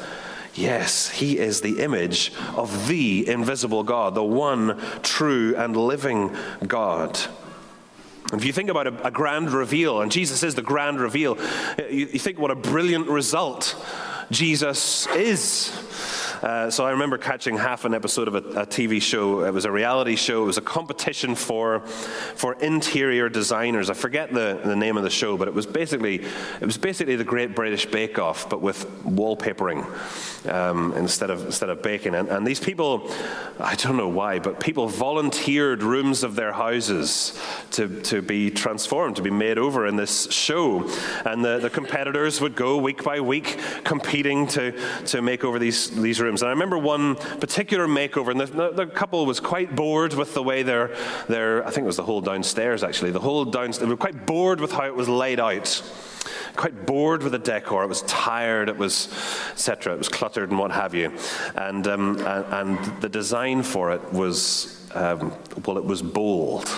Yes, 0.54 1.10
he 1.10 1.38
is 1.38 1.62
the 1.62 1.80
image 1.80 2.34
of 2.56 2.88
the 2.88 3.28
invisible 3.28 3.84
God, 3.84 4.16
the 4.16 4.24
one 4.24 4.80
true 5.02 5.56
and 5.56 5.76
living 5.76 6.36
God. 6.68 7.18
If 8.34 8.46
you 8.46 8.54
think 8.54 8.70
about 8.70 8.88
a, 8.88 9.08
a 9.08 9.12
grand 9.12 9.52
reveal, 9.52 10.02
and 10.02 10.12
Jesus 10.12 10.44
is 10.44 10.56
the 10.56 10.62
grand 10.62 11.00
reveal, 11.00 11.38
you, 11.80 12.08
you 12.08 12.20
think 12.20 12.38
what 12.40 12.52
a 12.52 12.56
brilliant 12.56 13.08
result 13.08 13.76
Jesus 14.30 15.08
is. 15.08 15.72
Uh, 16.42 16.72
so 16.72 16.86
I 16.86 16.92
remember 16.92 17.20
catching 17.20 17.56
half 17.56 17.86
an 17.86 17.94
episode 17.94 18.28
of 18.28 18.34
a, 18.34 18.62
a, 18.62 18.66
TV 18.66 19.00
show. 19.00 19.44
It 19.46 19.54
was 19.54 19.66
a 19.66 19.72
reality 19.72 20.16
show. 20.16 20.42
It 20.42 20.48
was 20.48 20.58
a 20.58 20.62
competition 20.62 21.36
for 21.36 21.82
for 21.82 22.54
interior 22.56 23.30
designers. 23.30 23.92
I 23.92 23.94
forget 23.94 24.34
the, 24.34 24.60
the 24.64 24.76
name 24.76 24.98
of 24.98 25.04
the 25.04 25.10
show, 25.12 25.38
but 25.38 25.48
it 25.48 25.54
was 25.54 25.68
basically 25.68 26.26
it 26.60 26.66
was 26.66 26.78
basically 26.78 27.16
the 27.16 27.24
Great 27.24 27.54
British 27.54 27.86
Bake 27.86 28.18
Off, 28.18 28.50
but 28.50 28.60
with 28.60 28.88
wallpapering 29.04 29.86
um, 30.50 30.94
instead 30.94 31.30
of 31.30 31.46
instead 31.46 31.70
of 31.70 31.84
baking. 31.84 32.16
And, 32.16 32.28
and 32.28 32.48
these 32.48 32.60
people, 32.60 33.12
I 33.60 33.76
don't 33.76 33.98
know 33.98 34.10
why, 34.10 34.40
but 34.40 34.60
people 34.60 34.88
volunteered 34.88 35.84
rooms 35.84 36.24
of 36.24 36.36
their 36.36 36.54
houses 36.54 37.40
to 37.72 38.02
to 38.02 38.24
be 38.24 38.50
transformed, 38.50 39.18
to 39.18 39.22
be 39.22 39.30
made 39.30 39.60
over 39.60 39.86
in 39.86 39.96
this 39.96 40.32
show. 40.32 40.90
And 41.24 41.46
the, 41.46 41.60
the 41.60 41.70
competitors 41.70 42.42
would 42.42 42.56
go 42.56 42.78
week 42.78 43.04
by 43.04 43.20
week 43.20 43.60
competing 43.84 44.48
to 44.48 44.72
to 45.06 45.22
make 45.22 45.44
over 45.44 45.60
these 45.60 45.92
these 45.92 46.20
rooms 46.20 46.31
And 46.40 46.48
I 46.48 46.52
remember 46.52 46.78
one 46.78 47.16
particular 47.16 47.88
makeover, 47.88 48.32
and 48.32 48.40
the, 48.40 48.72
the, 48.72 48.86
couple 48.86 49.26
was 49.26 49.42
quite 49.42 49.76
bored 49.76 50.14
with 50.14 50.34
the 50.34 50.42
way 50.44 50.64
their, 50.64 50.96
their, 51.28 51.68
I 51.68 51.72
think 51.72 51.84
it 51.84 51.88
was 51.88 51.98
the 51.98 52.04
whole 52.04 52.22
downstairs 52.22 52.84
actually, 52.84 53.12
the 53.12 53.20
whole 53.20 53.44
downstairs, 53.44 53.80
they 53.80 53.92
were 53.92 53.98
quite 53.98 54.26
bored 54.26 54.62
with 54.62 54.72
how 54.72 54.86
it 54.86 54.96
was 54.96 55.10
laid 55.10 55.40
out 55.40 55.82
quite 56.56 56.86
bored 56.86 57.24
with 57.24 57.32
the 57.32 57.40
decor. 57.40 57.84
It 57.84 57.88
was 57.88 58.02
tired, 58.04 58.70
it 58.70 58.78
was, 58.78 59.08
etc. 59.52 59.94
It 59.94 59.98
was 59.98 60.10
cluttered 60.10 60.50
and 60.50 60.60
what 60.60 60.72
have 60.72 60.94
you. 60.94 61.12
And, 61.56 61.88
um, 61.88 62.18
and, 62.20 62.46
and, 62.80 63.02
the 63.02 63.10
design 63.10 63.64
for 63.64 63.92
it 63.92 64.14
was, 64.14 64.88
um, 64.94 65.34
well, 65.66 65.78
it 65.78 65.86
was 65.86 66.02
bold. 66.02 66.70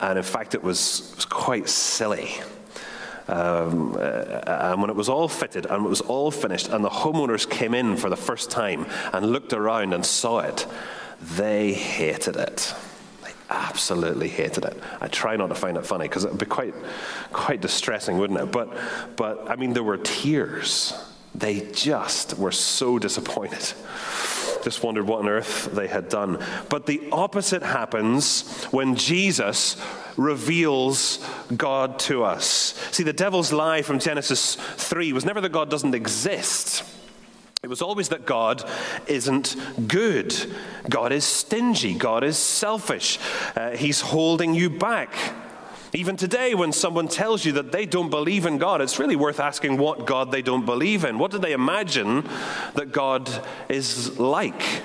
And 0.00 0.18
in 0.18 0.24
fact, 0.24 0.54
it 0.54 0.62
was, 0.62 1.10
it 1.10 1.16
was 1.16 1.24
quite 1.24 1.68
silly. 1.68 2.30
Um, 3.28 3.96
uh, 3.96 3.98
and 4.46 4.80
when 4.80 4.90
it 4.90 4.96
was 4.96 5.08
all 5.08 5.28
fitted 5.28 5.66
and 5.66 5.84
it 5.84 5.88
was 5.88 6.00
all 6.00 6.30
finished, 6.30 6.68
and 6.68 6.84
the 6.84 6.90
homeowners 6.90 7.48
came 7.48 7.74
in 7.74 7.96
for 7.96 8.08
the 8.08 8.16
first 8.16 8.50
time 8.50 8.86
and 9.12 9.32
looked 9.32 9.52
around 9.52 9.94
and 9.94 10.06
saw 10.06 10.40
it, 10.40 10.66
they 11.20 11.72
hated 11.72 12.36
it. 12.36 12.74
They 13.24 13.32
absolutely 13.50 14.28
hated 14.28 14.64
it. 14.64 14.80
I 15.00 15.08
try 15.08 15.36
not 15.36 15.48
to 15.48 15.54
find 15.54 15.76
it 15.76 15.86
funny 15.86 16.06
because 16.06 16.24
it 16.24 16.30
would 16.30 16.38
be 16.38 16.46
quite, 16.46 16.74
quite 17.32 17.60
distressing, 17.60 18.18
wouldn't 18.18 18.38
it? 18.38 18.52
But, 18.52 18.76
but 19.16 19.50
I 19.50 19.56
mean, 19.56 19.72
there 19.72 19.82
were 19.82 19.98
tears. 19.98 20.94
They 21.38 21.60
just 21.72 22.38
were 22.38 22.52
so 22.52 22.98
disappointed. 22.98 23.72
Just 24.62 24.82
wondered 24.82 25.06
what 25.06 25.20
on 25.20 25.28
earth 25.28 25.66
they 25.72 25.86
had 25.86 26.08
done. 26.08 26.42
But 26.70 26.86
the 26.86 27.08
opposite 27.12 27.62
happens 27.62 28.64
when 28.70 28.96
Jesus 28.96 29.76
reveals 30.16 31.24
God 31.54 31.98
to 32.00 32.24
us. 32.24 32.74
See, 32.90 33.02
the 33.02 33.12
devil's 33.12 33.52
lie 33.52 33.82
from 33.82 33.98
Genesis 33.98 34.54
3 34.54 35.12
was 35.12 35.26
never 35.26 35.42
that 35.42 35.52
God 35.52 35.70
doesn't 35.70 35.94
exist. 35.94 36.82
It 37.62 37.68
was 37.68 37.82
always 37.82 38.08
that 38.08 38.24
God 38.24 38.68
isn't 39.06 39.56
good. 39.88 40.34
God 40.88 41.12
is 41.12 41.24
stingy. 41.24 41.94
God 41.94 42.24
is 42.24 42.38
selfish. 42.38 43.18
Uh, 43.54 43.70
he's 43.70 44.00
holding 44.00 44.54
you 44.54 44.70
back. 44.70 45.14
Even 45.96 46.14
today, 46.14 46.54
when 46.54 46.72
someone 46.72 47.08
tells 47.08 47.46
you 47.46 47.52
that 47.52 47.72
they 47.72 47.86
don't 47.86 48.10
believe 48.10 48.44
in 48.44 48.58
God, 48.58 48.82
it's 48.82 48.98
really 48.98 49.16
worth 49.16 49.40
asking 49.40 49.78
what 49.78 50.04
God 50.04 50.30
they 50.30 50.42
don't 50.42 50.66
believe 50.66 51.06
in. 51.06 51.18
What 51.18 51.30
do 51.30 51.38
they 51.38 51.52
imagine 51.52 52.28
that 52.74 52.92
God 52.92 53.30
is 53.70 54.18
like? 54.18 54.82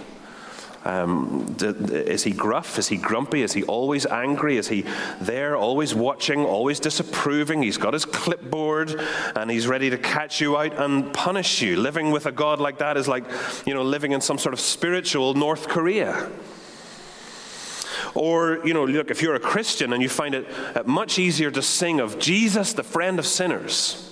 Um, 0.86 1.58
is 1.60 2.24
he 2.24 2.32
gruff? 2.32 2.80
Is 2.80 2.88
he 2.88 2.96
grumpy? 2.96 3.42
Is 3.42 3.52
he 3.52 3.64
always 3.64 4.06
angry? 4.06 4.56
Is 4.56 4.70
he 4.70 4.86
there, 5.20 5.58
always 5.58 5.94
watching, 5.94 6.46
always 6.46 6.80
disapproving? 6.80 7.62
He's 7.62 7.78
got 7.78 7.92
his 7.92 8.06
clipboard 8.06 8.98
and 9.36 9.52
he's 9.52 9.68
ready 9.68 9.90
to 9.90 9.98
catch 9.98 10.40
you 10.40 10.58
out 10.58 10.80
and 10.80 11.14
punish 11.14 11.62
you. 11.62 11.76
Living 11.76 12.12
with 12.12 12.26
a 12.26 12.32
God 12.32 12.62
like 12.62 12.78
that 12.78 12.96
is 12.96 13.10
like, 13.10 13.26
you 13.66 13.74
know, 13.74 13.84
living 13.84 14.14
in 14.14 14.22
some 14.22 14.38
sort 14.38 14.54
of 14.54 14.62
spiritual 14.62 15.34
North 15.34 15.68
Korea. 15.68 16.32
Or, 18.14 18.60
you 18.66 18.74
know, 18.74 18.86
look, 18.86 19.10
if 19.10 19.22
you're 19.22 19.36
a 19.36 19.40
Christian 19.40 19.94
and 19.94 20.02
you 20.02 20.10
find 20.10 20.36
it 20.36 20.48
uh, 20.76 20.84
much 20.86 21.18
easier 21.18 21.52
to 21.52 21.62
sing 21.62 22.00
of 22.00 22.20
Jesus, 22.20 22.74
the 22.74 22.84
friend 22.84 23.20
of 23.20 23.26
sinners 23.26 24.11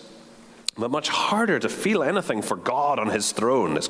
but 0.79 0.91
much 0.91 1.09
harder 1.09 1.59
to 1.59 1.69
feel 1.69 2.01
anything 2.01 2.41
for 2.41 2.55
God 2.55 2.99
on 2.99 3.09
his 3.09 3.31
throne, 3.31 3.73
this 3.73 3.89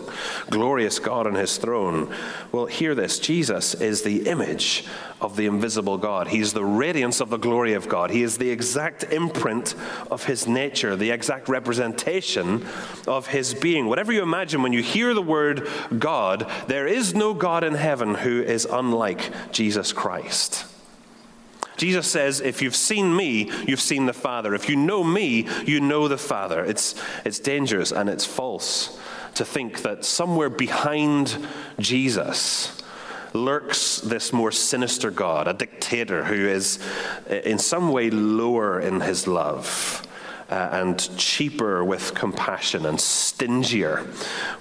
glorious 0.50 1.00
God 1.00 1.28
on 1.28 1.36
his 1.36 1.58
throne. 1.58 2.14
Well, 2.52 2.66
hear 2.66 2.96
this 2.96 3.20
Jesus 3.20 3.74
is 3.76 4.02
the 4.02 4.28
image 4.28 4.86
of 5.22 5.36
the 5.36 5.46
invisible 5.46 5.98
God. 5.98 6.28
He's 6.30 6.54
the 6.54 6.64
radiance 6.64 7.20
of 7.20 7.30
the 7.30 7.38
glory 7.38 7.74
of 7.74 7.90
God. 7.90 8.10
He 8.10 8.24
is 8.24 8.38
the 8.38 8.50
exact 8.50 9.04
imprint 9.04 9.76
of 10.10 10.26
his 10.26 10.48
nature, 10.48 10.96
the 10.96 11.12
exact 11.12 11.50
representation 11.50 12.66
of 13.08 13.28
his 13.28 13.54
being. 13.54 13.88
Whatever 13.88 14.14
you 14.14 14.24
imagine 14.24 14.62
when 14.62 14.74
you 14.74 14.82
hear 14.82 15.14
the 15.14 15.22
word 15.22 15.68
God, 15.98 16.50
there 16.68 16.88
is 16.88 17.14
no 17.14 17.34
God 17.34 17.64
in 17.64 17.74
heaven 17.76 18.16
who 18.16 18.42
is 18.42 18.66
unlike 18.66 19.52
Jesus 19.52 19.92
Christ. 19.92 20.66
Jesus 21.80 22.12
says, 22.12 22.42
If 22.42 22.62
you've 22.62 22.76
seen 22.76 23.16
me, 23.16 23.50
you've 23.66 23.80
seen 23.80 24.06
the 24.06 24.14
Father. 24.14 24.54
If 24.54 24.70
you 24.70 24.76
know 24.76 25.04
me, 25.04 25.48
you 25.66 25.80
know 25.80 26.08
the 26.08 26.18
Father. 26.18 26.64
It's, 26.64 26.94
it's 27.26 27.40
dangerous 27.40 27.92
and 27.92 28.10
it's 28.10 28.26
false 28.26 29.00
to 29.36 29.46
think 29.46 29.84
that 29.84 30.04
somewhere 30.04 30.50
behind 30.50 31.48
Jesus, 31.80 32.76
lurks 33.34 34.02
this 34.02 34.34
more 34.34 34.52
sinister 34.52 35.12
God, 35.12 35.48
a 35.48 35.54
dictator 35.54 36.26
who 36.26 36.48
is 36.48 36.80
in 37.30 37.60
some 37.60 37.92
way 37.92 38.10
lower 38.10 38.80
in 38.80 39.02
his 39.02 39.28
love. 39.28 40.06
Uh, 40.50 40.68
and 40.72 41.16
cheaper 41.16 41.86
with 41.86 42.16
compassion 42.16 42.88
and 42.88 43.00
stingier 43.00 44.08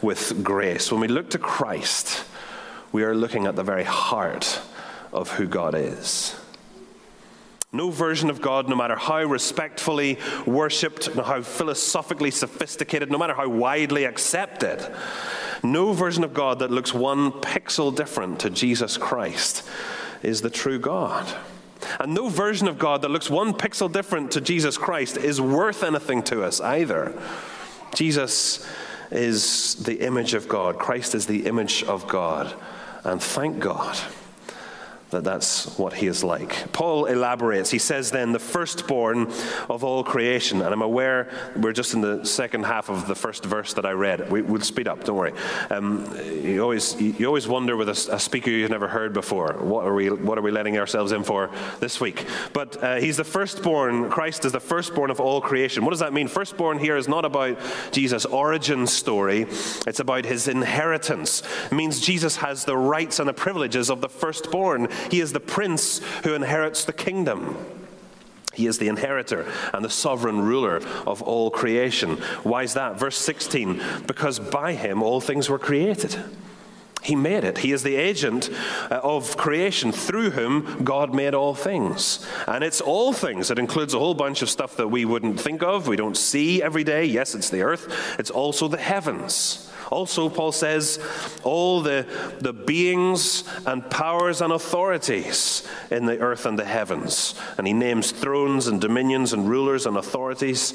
with 0.03 0.45
grace. 0.45 0.93
When 0.93 1.01
we 1.01 1.09
look 1.09 1.31
to 1.31 1.39
Christ, 1.39 2.25
we 2.93 3.05
are 3.05 3.15
looking 3.15 3.47
at 3.47 3.57
the 3.57 3.63
very 3.63 3.85
heart 3.85 4.61
of 5.15 5.31
who 5.31 5.47
God 5.47 5.75
is. 5.75 6.39
No 7.71 7.91
version 7.91 8.31
of 8.31 8.41
God, 8.41 8.69
no 8.69 8.77
matter 8.77 8.97
how 8.97 9.23
respectfully 9.25 10.19
worshipped, 10.47 11.15
no 11.15 11.23
how 11.23 11.43
philosophically 11.43 12.31
sophisticated, 12.31 13.11
no 13.11 13.19
matter 13.19 13.35
how 13.35 13.49
widely 13.49 14.05
accepted, 14.05 14.95
no 15.63 15.93
version 15.93 16.25
of 16.25 16.33
God 16.33 16.61
that 16.61 16.71
looks 16.71 16.95
one 16.95 17.31
pixel 17.31 17.95
different 17.95 18.41
to 18.41 18.51
Jesus 18.51 18.97
Christ 18.97 19.69
is 20.23 20.41
the 20.41 20.51
true 20.51 20.79
God. 20.79 21.31
And 22.01 22.15
no 22.15 22.29
version 22.29 22.69
of 22.69 22.79
God 22.79 23.03
that 23.03 23.11
looks 23.11 23.29
one 23.29 23.53
pixel 23.53 23.93
different 23.93 24.33
to 24.33 24.41
Jesus 24.41 24.79
Christ 24.79 25.19
is 25.19 25.41
worth 25.41 25.85
anything 25.85 26.23
to 26.25 26.43
us 26.43 26.61
either. 26.61 27.21
Jesus 27.95 28.67
is 29.11 29.75
the 29.75 30.01
image 30.07 30.33
of 30.33 30.49
God, 30.49 30.79
Christ 30.79 31.15
is 31.15 31.27
the 31.27 31.47
image 31.47 31.85
of 31.85 32.09
God. 32.09 32.55
And 33.05 33.23
thank 33.23 33.59
God 33.59 33.99
that 35.11 35.25
that's 35.25 35.79
what 35.79 35.95
he 35.95 36.07
is 36.07 36.23
like. 36.23 36.71
Paul 36.73 37.07
elaborates. 37.07 37.71
He 37.71 37.79
says, 37.79 38.11
then, 38.11 38.33
the 38.33 38.39
firstborn 38.39 39.33
of 39.71 39.83
all 39.83 40.05
creation. 40.05 40.61
And 40.61 40.73
I'm 40.73 40.83
aware 40.83 41.31
we're 41.57 41.73
just 41.73 41.95
in 41.95 42.01
the 42.03 42.25
second 42.25 42.65
half 42.65 42.91
of 42.91 43.07
the 43.07 43.15
first 43.15 43.45
verse 43.45 43.73
that 43.75 43.87
I 43.87 43.93
read. 43.93 44.31
We, 44.31 44.43
will 44.43 44.61
speed 44.61 44.87
up, 44.87 45.05
don't 45.05 45.17
worry. 45.17 45.33
Um, 45.71 46.15
you, 46.43 46.63
always, 46.63 47.01
you 47.01 47.27
always 47.27 47.49
wonder 47.49 47.77
with 47.77 47.89
a, 47.89 48.15
a, 48.15 48.19
speaker 48.19 48.51
you've 48.51 48.71
never 48.71 48.89
heard 48.89 49.15
before, 49.15 49.55
what 49.61 49.87
are 49.87 49.95
we, 49.95 50.11
what 50.11 50.37
are 50.37 50.43
we 50.43 50.51
letting 50.51 50.77
ourselves 50.77 51.13
in 51.13 51.25
for 51.25 51.51
this 51.81 52.01
week? 52.01 52.27
But 52.53 52.83
uh, 52.83 52.97
he's 52.97 53.17
the 53.17 53.25
firstborn. 53.25 54.11
Christ 54.11 54.45
is 54.45 54.53
the 54.53 54.61
firstborn 54.61 55.11
of 55.11 55.21
all 55.21 55.41
creation. 55.41 55.85
What 55.85 55.91
does 55.91 56.01
that 56.01 56.13
mean? 56.13 56.29
Firstborn 56.29 56.79
here 56.79 56.97
is 56.97 57.09
not 57.09 57.25
about 57.25 57.59
Jesus' 57.93 58.27
origin 58.27 58.87
story, 58.87 59.47
it's 59.87 60.01
about 60.01 60.27
his 60.27 60.49
inheritance. 60.49 61.43
It 61.71 61.75
means 61.75 62.01
Jesus 62.01 62.37
has 62.37 62.65
the 62.65 62.77
rights 62.77 63.19
and 63.19 63.29
the 63.29 63.35
privileges 63.35 63.91
of 63.91 64.03
the 64.03 64.09
firstborn. 64.09 64.89
He 65.11 65.21
is 65.21 65.33
the 65.33 65.41
prince 65.41 66.01
who 66.25 66.35
inherits 66.35 66.85
the 66.85 66.93
kingdom. 66.93 67.57
He 68.55 68.67
is 68.67 68.79
the 68.79 68.89
inheritor 68.89 69.47
and 69.73 69.85
the 69.85 69.91
sovereign 69.91 70.41
ruler 70.41 70.77
of 71.07 71.23
all 71.23 71.51
creation. 71.51 72.17
Why 72.43 72.65
is 72.65 72.75
that? 72.75 72.99
Verse 72.99 73.17
16 73.17 73.81
because 74.07 74.39
by 74.39 74.75
him 74.75 75.03
all 75.03 75.21
things 75.21 75.49
were 75.49 75.59
created. 75.61 76.17
He 77.03 77.15
made 77.15 77.45
it. 77.45 77.59
He 77.59 77.73
is 77.73 77.85
the 77.85 77.95
agent 77.95 78.51
uh, 78.91 79.01
of 79.03 79.37
creation 79.37 79.93
through 79.93 80.31
whom 80.31 80.83
God 80.83 81.15
made 81.15 81.33
all 81.33 81.55
things. 81.55 82.27
And 82.47 82.65
it's 82.65 82.81
all 82.81 83.13
things. 83.13 83.51
It 83.51 83.59
includes 83.59 83.95
a 83.95 83.99
whole 83.99 84.15
bunch 84.15 84.43
of 84.43 84.51
stuff 84.51 84.77
that 84.77 84.89
we 84.89 85.05
wouldn't 85.05 85.41
think 85.41 85.63
of, 85.63 85.87
we 85.87 85.97
don't 85.97 86.17
see 86.17 86.63
every 86.63 86.85
day. 86.85 87.05
Yes, 87.05 87.35
it's 87.35 87.51
the 87.51 87.63
earth, 87.63 88.17
it's 88.19 88.31
also 88.31 88.67
the 88.67 88.79
heavens. 88.79 89.68
Also, 89.91 90.29
Paul 90.29 90.53
says, 90.53 90.99
all 91.45 91.81
the, 91.81 92.07
the 92.41 92.53
beings 92.53 93.45
and 93.67 93.89
powers 93.91 94.41
and 94.41 94.53
authorities 94.53 95.67
in 95.91 96.07
the 96.07 96.19
earth 96.19 96.47
and 96.47 96.59
the 96.59 96.65
heavens. 96.65 97.35
And 97.57 97.67
he 97.67 97.73
names 97.73 98.11
thrones 98.11 98.67
and 98.67 98.81
dominions 98.81 99.33
and 99.33 99.49
rulers 99.49 99.87
and 99.87 99.97
authorities. 99.97 100.75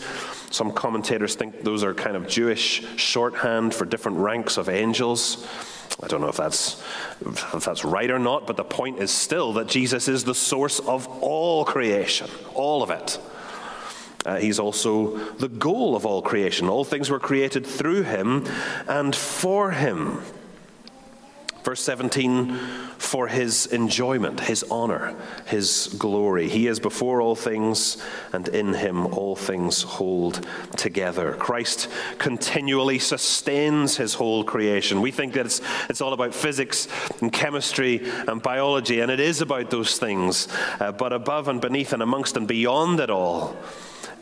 Some 0.50 0.72
commentators 0.72 1.36
think 1.36 1.62
those 1.62 1.84
are 1.84 1.94
kind 1.94 2.16
of 2.16 2.28
Jewish 2.28 2.86
shorthand 2.98 3.74
for 3.74 3.86
different 3.86 4.18
ranks 4.18 4.58
of 4.58 4.70
angels. 4.70 5.48
I 6.02 6.08
don't 6.08 6.22
know 6.22 6.28
if 6.28 6.38
that's, 6.38 6.82
if 7.22 7.66
that's 7.66 7.86
right 7.86 8.10
or 8.10 8.20
not, 8.20 8.48
but 8.48 8.58
the 8.58 8.64
point 8.64 9.00
is 9.00 9.12
still 9.12 9.54
that 9.54 9.68
Jesus 9.68 10.08
is 10.08 10.24
the 10.24 10.36
source 10.36 10.80
of 10.80 11.08
all 11.22 11.66
creation, 11.66 12.30
all 12.56 12.82
of 12.82 12.90
it. 12.90 13.20
Uh, 14.26 14.38
he's 14.38 14.60
also 14.60 15.18
the 15.36 15.50
goal 15.50 15.96
of 15.96 16.06
all 16.06 16.22
creation. 16.22 16.70
All 16.70 16.86
things 16.86 17.10
were 17.10 17.20
created 17.20 17.66
through 17.66 18.04
him 18.04 18.46
and 18.88 19.16
for 19.16 19.72
him. 19.72 20.22
Verse 21.64 21.82
17, 21.82 22.58
for 22.98 23.28
his 23.28 23.68
enjoyment, 23.68 24.42
his 24.42 24.66
honor, 24.70 25.16
his 25.46 25.96
glory. 25.98 26.50
He 26.50 26.68
is 26.68 26.82
before 26.82 27.22
all 27.22 27.38
things, 27.38 28.04
and 28.34 28.50
in 28.50 28.74
him 28.74 29.06
all 29.08 29.38
things 29.38 29.82
hold 29.82 30.46
together. 30.76 31.34
Christ 31.36 31.90
continually 32.18 33.00
sustains 33.00 33.96
his 33.96 34.16
whole 34.16 34.44
creation. 34.44 35.00
We 35.00 35.12
think 35.12 35.34
that 35.34 35.46
it's, 35.46 35.62
it's 35.90 36.02
all 36.02 36.12
about 36.12 36.34
physics 36.34 36.90
and 37.22 37.32
chemistry 37.32 38.02
and 38.28 38.42
biology, 38.42 39.00
and 39.00 39.10
it 39.10 39.22
is 39.22 39.40
about 39.40 39.70
those 39.70 39.98
things. 39.98 40.50
Uh, 40.82 40.92
but 40.92 41.14
above 41.14 41.48
and 41.48 41.62
beneath 41.62 41.94
and 41.94 42.04
amongst 42.04 42.36
and 42.36 42.46
beyond 42.46 43.00
it 43.00 43.10
all, 43.10 43.56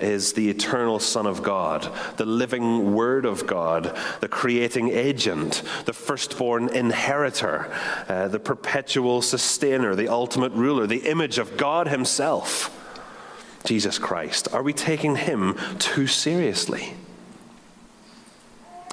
is 0.02 0.34
the 0.34 0.50
eternal 0.50 1.00
Son 1.00 1.26
of 1.26 1.44
God, 1.44 1.92
the 2.18 2.26
living 2.26 2.94
Word 2.94 3.26
of 3.26 3.48
God, 3.48 3.98
the 4.20 4.28
creating 4.28 4.90
agent, 4.90 5.64
the 5.86 5.94
firstborn 5.94 6.70
inheritor, 6.70 7.72
uh, 8.08 8.28
the 8.28 8.40
perpetual 8.40 9.22
sustainer, 9.22 9.96
the 9.96 10.08
ultimate 10.08 10.54
ruler, 10.54 10.88
the 10.88 11.10
image 11.10 11.38
of 11.38 11.58
God 11.58 11.88
Himself, 11.88 12.78
Jesus 13.66 13.98
Christ. 13.98 14.48
Are 14.54 14.64
we 14.64 14.74
taking 14.74 15.16
Him 15.16 15.56
too 15.80 16.08
seriously? 16.08 16.94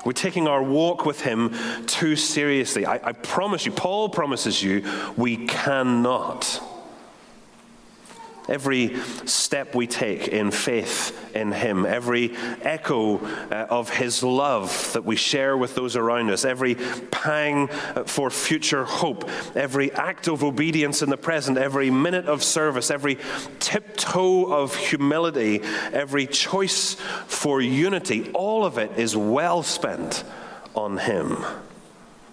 We're 0.05 0.13
taking 0.13 0.47
our 0.47 0.63
walk 0.63 1.05
with 1.05 1.21
Him 1.21 1.55
too 1.87 2.17
seriously. 2.17 2.87
I, 2.87 2.95
I 3.09 3.13
promise 3.13 3.67
you, 3.67 3.73
Paul 3.73 4.09
promises 4.09 4.63
you, 4.63 4.85
we 5.17 5.47
cannot. 5.47 6.63
Every 8.49 8.97
step 9.27 9.75
we 9.75 9.87
take 9.87 10.29
in 10.29 10.51
faith 10.51 11.15
in 11.35 11.53
Him, 11.53 11.87
every 11.87 12.35
echo 12.63 13.19
uh, 13.19 13.67
of 13.71 13.91
His 13.91 14.23
love 14.23 14.93
that 14.95 15.05
we 15.05 15.17
share 15.17 15.57
with 15.57 15.75
those 15.75 15.97
around 15.97 16.31
us, 16.31 16.45
every 16.45 16.75
pang 17.11 17.69
uh, 17.71 18.05
for 18.05 18.31
future 18.31 18.85
hope, 18.85 19.29
every 19.55 19.93
act 19.93 20.29
of 20.29 20.43
obedience 20.43 21.03
in 21.03 21.11
the 21.11 21.17
present, 21.17 21.59
every 21.59 21.91
minute 21.91 22.27
of 22.27 22.43
service, 22.43 22.91
every 22.91 23.19
tiptoe 23.61 24.47
of 24.53 24.75
humility, 24.75 25.61
every 25.93 26.27
choice 26.27 26.95
for 27.27 27.61
unity, 27.61 28.31
all 28.33 28.65
of 28.65 28.79
it 28.79 28.99
is 28.99 29.17
well 29.17 29.63
spent 29.63 30.25
on 30.75 30.99
Him. 30.99 31.45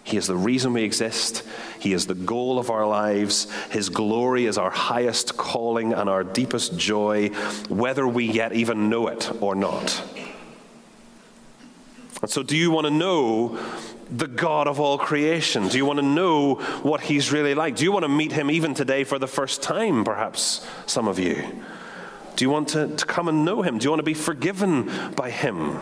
He 0.05 0.17
is 0.17 0.27
the 0.27 0.37
reason 0.37 0.71
we 0.73 0.83
exist. 0.83 1.43
He 1.79 1.91
is 1.91 2.05
the 2.05 2.13
goal 2.13 2.59
of 2.59 2.69
our 2.69 2.85
lives. 2.85 3.51
His 3.71 3.89
glory 3.89 4.45
is 4.45 4.55
our 4.55 4.69
highest 4.69 5.35
calling 5.35 5.93
and 5.93 6.07
our 6.07 6.23
deepest 6.23 6.77
joy, 6.77 7.29
whether 7.69 8.07
we 8.07 8.25
yet 8.25 8.53
even 8.53 8.87
know 8.87 9.07
it 9.07 9.31
or 9.41 9.55
not. 9.55 10.03
And 12.21 12.29
so, 12.29 12.43
do 12.43 12.55
you 12.55 12.69
want 12.69 12.85
to 12.85 12.91
know 12.91 13.59
the 14.11 14.27
God 14.27 14.67
of 14.67 14.79
all 14.79 14.99
creation? 14.99 15.67
Do 15.67 15.77
you 15.77 15.85
want 15.85 15.97
to 15.97 16.05
know 16.05 16.55
what 16.83 17.01
He's 17.01 17.31
really 17.31 17.55
like? 17.55 17.75
Do 17.75 17.83
you 17.83 17.91
want 17.91 18.03
to 18.03 18.09
meet 18.09 18.31
Him 18.31 18.51
even 18.51 18.75
today 18.75 19.03
for 19.05 19.17
the 19.17 19.27
first 19.27 19.63
time, 19.63 20.03
perhaps, 20.03 20.65
some 20.85 21.07
of 21.07 21.17
you? 21.17 21.43
Do 22.35 22.43
you 22.43 22.49
want 22.49 22.69
to, 22.69 22.95
to 22.95 23.05
come 23.05 23.27
and 23.27 23.45
know 23.45 23.61
Him? 23.61 23.77
Do 23.77 23.85
you 23.85 23.89
want 23.89 23.99
to 23.99 24.03
be 24.03 24.13
forgiven 24.13 25.13
by 25.15 25.29
Him? 25.29 25.79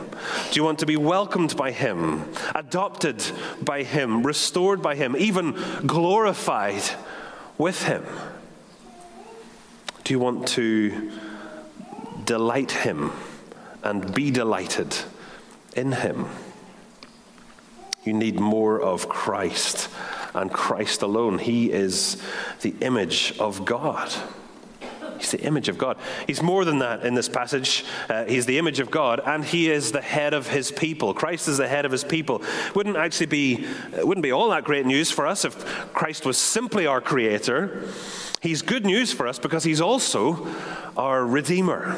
Do 0.51 0.59
you 0.59 0.63
want 0.63 0.79
to 0.79 0.85
be 0.85 0.97
welcomed 0.97 1.57
by 1.57 1.71
Him, 1.71 2.31
adopted 2.53 3.23
by 3.61 3.83
Him, 3.83 4.23
restored 4.23 4.81
by 4.81 4.95
Him, 4.95 5.15
even 5.17 5.57
glorified 5.85 6.83
with 7.57 7.83
Him? 7.83 8.05
Do 10.03 10.13
you 10.13 10.19
want 10.19 10.47
to 10.49 11.11
delight 12.25 12.71
Him 12.71 13.11
and 13.83 14.13
be 14.13 14.29
delighted 14.29 14.95
in 15.75 15.91
Him? 15.93 16.27
You 18.03 18.13
need 18.13 18.39
more 18.39 18.79
of 18.79 19.09
Christ 19.09 19.89
and 20.35 20.51
Christ 20.51 21.01
alone. 21.01 21.39
He 21.39 21.71
is 21.71 22.21
the 22.61 22.75
image 22.81 23.33
of 23.39 23.65
God. 23.65 24.13
He's 25.23 25.31
the 25.31 25.41
image 25.43 25.69
of 25.69 25.77
God. 25.77 25.97
He's 26.27 26.41
more 26.41 26.65
than 26.65 26.79
that 26.79 27.05
in 27.05 27.15
this 27.15 27.29
passage. 27.29 27.85
Uh, 28.09 28.25
he's 28.25 28.45
the 28.45 28.57
image 28.57 28.81
of 28.81 28.91
God, 28.91 29.21
and 29.25 29.45
he 29.45 29.71
is 29.71 29.93
the 29.93 30.01
head 30.01 30.33
of 30.33 30.49
his 30.49 30.69
people. 30.69 31.13
Christ 31.13 31.47
is 31.47 31.57
the 31.59 31.67
head 31.67 31.85
of 31.85 31.93
his 31.93 32.03
people. 32.03 32.43
Wouldn't 32.75 32.97
actually 32.97 33.27
be, 33.27 33.65
wouldn't 33.93 34.21
be 34.21 34.33
all 34.33 34.49
that 34.49 34.65
great 34.65 34.85
news 34.85 35.11
for 35.11 35.25
us 35.25 35.45
if 35.45 35.65
Christ 35.93 36.25
was 36.25 36.37
simply 36.37 36.85
our 36.85 36.99
creator. 36.99 37.87
He's 38.41 38.61
good 38.61 38.85
news 38.85 39.13
for 39.13 39.25
us 39.25 39.39
because 39.39 39.63
he's 39.63 39.79
also 39.79 40.45
our 40.97 41.25
redeemer. 41.25 41.97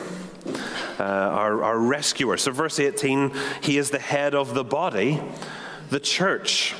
Uh, 1.00 1.04
our, 1.04 1.64
our 1.64 1.80
rescuer. 1.80 2.38
So, 2.38 2.52
verse 2.52 2.80
18, 2.80 3.32
he 3.62 3.80
is 3.80 3.90
the 3.90 4.00
head 4.00 4.36
of 4.36 4.54
the 4.54 4.64
body, 4.64 5.20
the 5.90 6.00
church. 6.00 6.76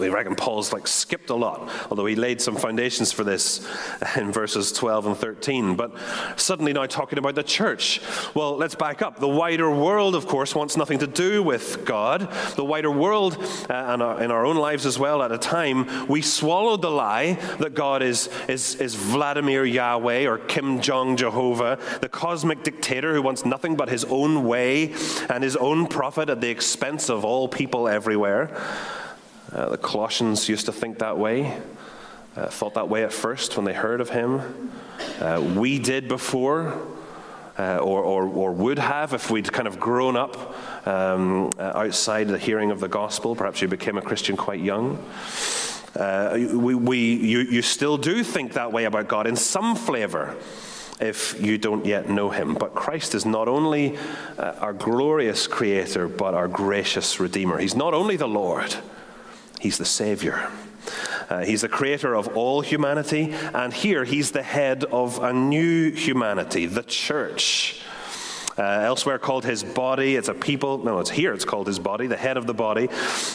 We 0.00 0.08
reckon 0.08 0.34
Paul's 0.34 0.72
like 0.72 0.88
skipped 0.88 1.30
a 1.30 1.34
lot, 1.36 1.70
although 1.90 2.06
he 2.06 2.16
laid 2.16 2.42
some 2.42 2.56
foundations 2.56 3.12
for 3.12 3.22
this 3.22 3.64
in 4.16 4.32
verses 4.32 4.72
12 4.72 5.06
and 5.06 5.16
13. 5.16 5.76
But 5.76 5.94
suddenly 6.34 6.72
now 6.72 6.86
talking 6.86 7.20
about 7.20 7.36
the 7.36 7.44
church. 7.44 8.00
Well, 8.34 8.56
let's 8.56 8.74
back 8.74 9.00
up. 9.00 9.20
The 9.20 9.28
wider 9.28 9.70
world, 9.70 10.16
of 10.16 10.26
course, 10.26 10.56
wants 10.56 10.76
nothing 10.76 10.98
to 10.98 11.06
do 11.06 11.44
with 11.44 11.84
God. 11.84 12.32
The 12.56 12.64
wider 12.64 12.90
world, 12.90 13.36
uh, 13.70 13.74
and 13.74 14.02
our, 14.02 14.20
in 14.20 14.32
our 14.32 14.44
own 14.44 14.56
lives 14.56 14.86
as 14.86 14.98
well, 14.98 15.22
at 15.22 15.30
a 15.30 15.38
time, 15.38 16.08
we 16.08 16.20
swallowed 16.20 16.82
the 16.82 16.90
lie 16.90 17.34
that 17.60 17.74
God 17.74 18.02
is, 18.02 18.28
is, 18.48 18.74
is 18.74 18.96
Vladimir 18.96 19.64
Yahweh 19.64 20.26
or 20.26 20.38
Kim 20.38 20.80
Jong 20.80 21.16
Jehovah, 21.16 21.78
the 22.00 22.08
cosmic 22.08 22.64
dictator 22.64 23.14
who 23.14 23.22
wants 23.22 23.44
nothing 23.44 23.76
but 23.76 23.88
his 23.88 24.04
own 24.06 24.48
way 24.48 24.94
and 25.28 25.44
his 25.44 25.54
own 25.54 25.86
profit 25.86 26.28
at 26.28 26.40
the 26.40 26.50
expense 26.50 27.08
of 27.08 27.24
all 27.24 27.46
people 27.46 27.86
everywhere. 27.86 28.50
Uh, 29.52 29.70
the 29.70 29.78
Colossians 29.78 30.48
used 30.48 30.66
to 30.66 30.72
think 30.72 30.98
that 30.98 31.18
way, 31.18 31.58
uh, 32.36 32.46
thought 32.46 32.74
that 32.74 32.88
way 32.88 33.02
at 33.02 33.12
first 33.12 33.56
when 33.56 33.64
they 33.64 33.72
heard 33.72 34.00
of 34.00 34.10
him. 34.10 34.70
Uh, 35.18 35.42
we 35.56 35.78
did 35.78 36.06
before, 36.06 36.80
uh, 37.58 37.78
or, 37.78 38.02
or, 38.02 38.24
or, 38.26 38.52
would 38.52 38.78
have 38.78 39.12
if 39.12 39.30
we'd 39.30 39.52
kind 39.52 39.66
of 39.66 39.80
grown 39.80 40.16
up 40.16 40.56
um, 40.86 41.50
uh, 41.58 41.72
outside 41.74 42.28
the 42.28 42.38
hearing 42.38 42.70
of 42.70 42.80
the 42.80 42.88
gospel. 42.88 43.34
Perhaps 43.34 43.60
you 43.60 43.68
became 43.68 43.98
a 43.98 44.02
Christian 44.02 44.36
quite 44.36 44.60
young. 44.60 45.04
We, 45.96 46.74
we, 46.74 46.98
you, 47.16 47.40
you 47.40 47.62
still 47.62 47.98
do 47.98 48.22
think 48.22 48.52
that 48.52 48.72
way 48.72 48.84
about 48.84 49.08
God 49.08 49.26
in 49.26 49.34
some 49.36 49.74
flavor 49.74 50.36
if 51.00 51.40
you 51.40 51.58
don't 51.58 51.84
yet 51.86 52.08
know 52.08 52.30
him. 52.30 52.54
But 52.54 52.74
Christ 52.74 53.14
is 53.14 53.24
not 53.24 53.48
only 53.48 53.96
uh, 54.38 54.54
our 54.60 54.72
glorious 54.72 55.46
creator, 55.46 56.06
but 56.06 56.34
our 56.34 56.46
gracious 56.46 57.18
redeemer. 57.18 57.58
He's 57.58 57.74
not 57.74 57.94
only 57.94 58.16
the 58.16 58.28
Lord, 58.28 58.76
He's 59.60 59.76
the 59.76 59.84
Savior. 59.84 60.50
Uh, 61.28 61.44
he's 61.44 61.60
the 61.60 61.68
creator 61.68 62.16
of 62.16 62.36
all 62.36 62.62
humanity, 62.62 63.32
and 63.54 63.72
here 63.72 64.04
he's 64.04 64.32
the 64.32 64.42
head 64.42 64.84
of 64.84 65.22
a 65.22 65.32
new 65.32 65.92
humanity, 65.92 66.64
the 66.66 66.82
church. 66.82 67.82
Uh, 68.58 68.62
elsewhere 68.62 69.18
called 69.18 69.44
his 69.44 69.62
body. 69.62 70.16
It's 70.16 70.28
a 70.28 70.34
people. 70.34 70.78
No, 70.78 70.98
it's 70.98 71.10
here. 71.10 71.32
It's 71.32 71.44
called 71.44 71.66
his 71.66 71.78
body, 71.78 72.06
the 72.06 72.16
head 72.16 72.36
of 72.36 72.46
the 72.46 72.54
body, 72.54 72.88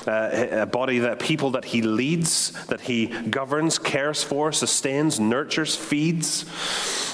uh, 0.05 0.47
a 0.63 0.65
body 0.65 0.99
that 0.99 1.19
people 1.19 1.51
that 1.51 1.65
he 1.65 1.81
leads, 1.81 2.51
that 2.65 2.81
he 2.81 3.07
governs, 3.07 3.79
cares 3.79 4.23
for, 4.23 4.51
sustains, 4.51 5.19
nurtures, 5.19 5.75
feeds. 5.75 6.45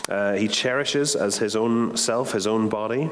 Uh, 0.09 0.33
he 0.33 0.47
cherishes 0.47 1.15
as 1.15 1.37
his 1.37 1.55
own 1.55 1.95
self, 1.95 2.31
his 2.31 2.47
own 2.47 2.69
body. 2.69 3.09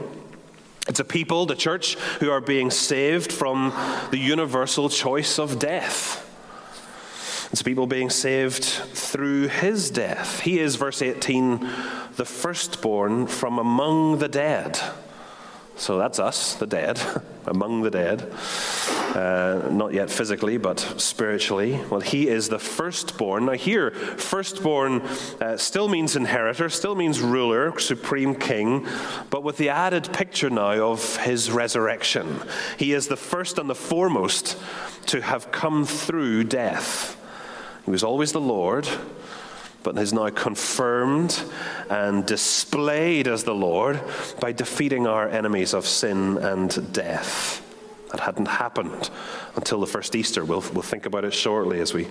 It's 0.90 1.00
a 1.00 1.06
people, 1.06 1.46
the 1.46 1.56
church, 1.56 1.96
who 2.20 2.32
are 2.32 2.42
being 2.42 2.72
saved 2.72 3.32
from 3.32 3.72
the 4.10 4.18
universal 4.18 4.90
choice 4.90 5.38
of 5.38 5.60
death. 5.60 6.26
It's 7.52 7.62
people 7.62 7.86
being 7.86 8.10
saved 8.10 8.64
through 8.64 9.50
his 9.50 9.92
death. 9.92 10.40
He 10.42 10.60
is, 10.60 10.76
verse 10.76 11.04
18, 11.04 11.60
the 12.16 12.26
firstborn 12.26 13.28
from 13.28 13.60
among 13.60 14.18
the 14.18 14.28
dead. 14.28 14.80
So 15.80 15.98
that's 15.98 16.20
us, 16.20 16.56
the 16.56 16.68
dead, 16.68 17.00
among 17.46 17.84
the 17.84 17.90
dead. 17.90 18.30
Uh, 19.16 19.70
not 19.72 19.94
yet 19.94 20.12
physically, 20.12 20.58
but 20.58 20.80
spiritually. 20.98 21.80
Well, 21.90 22.02
he 22.02 22.28
is 22.28 22.50
the 22.50 22.60
firstborn. 22.60 23.46
Now, 23.46 23.54
here, 23.54 23.92
firstborn 23.92 25.02
uh, 25.40 25.56
still 25.56 25.88
means 25.88 26.18
inheritor, 26.18 26.68
still 26.68 26.96
means 26.96 27.22
ruler, 27.22 27.80
supreme 27.80 28.36
king, 28.36 28.86
but 29.30 29.42
with 29.42 29.56
the 29.56 29.70
added 29.70 30.12
picture 30.12 30.50
now 30.50 30.92
of 30.92 31.16
his 31.18 31.50
resurrection. 31.50 32.42
He 32.78 32.92
is 32.92 33.08
the 33.08 33.18
first 33.18 33.58
and 33.58 33.70
the 33.70 33.76
foremost 33.76 34.58
to 35.08 35.22
have 35.22 35.50
come 35.50 35.86
through 35.86 36.44
death. 36.44 37.16
He 37.86 37.92
was 37.92 38.04
always 38.04 38.34
the 38.34 38.42
Lord 38.42 38.88
but 39.84 39.98
is 39.98 40.14
now 40.14 40.30
confirmed 40.30 41.44
and 41.90 42.26
displayed 42.26 43.28
as 43.28 43.44
the 43.44 43.56
Lord 43.56 44.00
by 44.40 44.52
defeating 44.52 45.08
our 45.08 45.28
enemies 45.28 45.74
of 45.74 45.86
sin 45.86 46.38
and 46.38 46.94
death. 46.94 47.66
That 48.12 48.22
hadn't 48.22 48.48
happened 48.48 49.12
until 49.56 49.80
the 49.80 49.88
first 49.88 50.16
Easter. 50.16 50.44
We'll, 50.44 50.64
we'll 50.74 50.82
think 50.82 51.06
about 51.06 51.26
it 51.26 51.34
shortly 51.34 51.80
as 51.80 51.94
we 51.94 52.08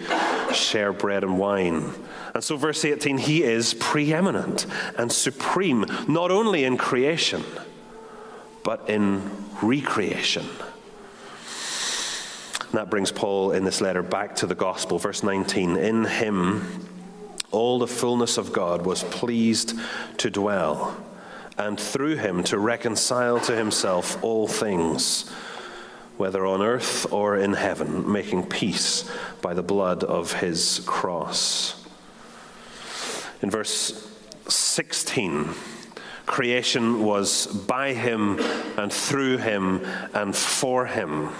share 0.52 0.92
bread 0.92 1.24
and 1.24 1.38
wine. 1.38 1.92
And 2.34 2.44
so, 2.44 2.56
verse 2.56 2.84
18, 2.84 3.18
he 3.18 3.42
is 3.42 3.74
preeminent 3.74 4.66
and 4.96 5.10
supreme, 5.10 5.84
not 6.06 6.30
only 6.30 6.64
in 6.64 6.76
creation, 6.76 7.42
but 8.62 8.88
in 8.88 9.28
recreation. 9.60 10.46
And 12.70 12.78
that 12.78 12.90
brings 12.90 13.10
Paul 13.10 13.52
in 13.52 13.64
this 13.64 13.80
letter 13.80 14.02
back 14.02 14.36
to 14.36 14.46
the 14.46 14.54
gospel. 14.54 14.98
Verse 14.98 15.24
19 15.24 15.76
In 15.76 16.04
him, 16.04 16.86
all 17.50 17.78
the 17.78 17.86
fullness 17.86 18.38
of 18.38 18.52
God 18.52 18.84
was 18.84 19.04
pleased 19.04 19.78
to 20.18 20.30
dwell, 20.30 21.02
and 21.56 21.78
through 21.78 22.16
him 22.16 22.42
to 22.44 22.58
reconcile 22.58 23.40
to 23.40 23.56
himself 23.56 24.22
all 24.22 24.46
things, 24.46 25.28
whether 26.16 26.44
on 26.44 26.62
earth 26.62 27.10
or 27.12 27.36
in 27.36 27.54
heaven, 27.54 28.10
making 28.10 28.46
peace 28.46 29.10
by 29.40 29.54
the 29.54 29.62
blood 29.62 30.04
of 30.04 30.32
his 30.34 30.82
cross. 30.86 31.84
In 33.40 33.50
verse 33.50 34.08
16, 34.48 35.48
creation 36.26 37.04
was 37.04 37.46
by 37.46 37.92
him 37.92 38.38
and 38.76 38.92
through 38.92 39.38
him 39.38 39.84
and 40.12 40.36
for 40.36 40.86
him. 40.86 41.30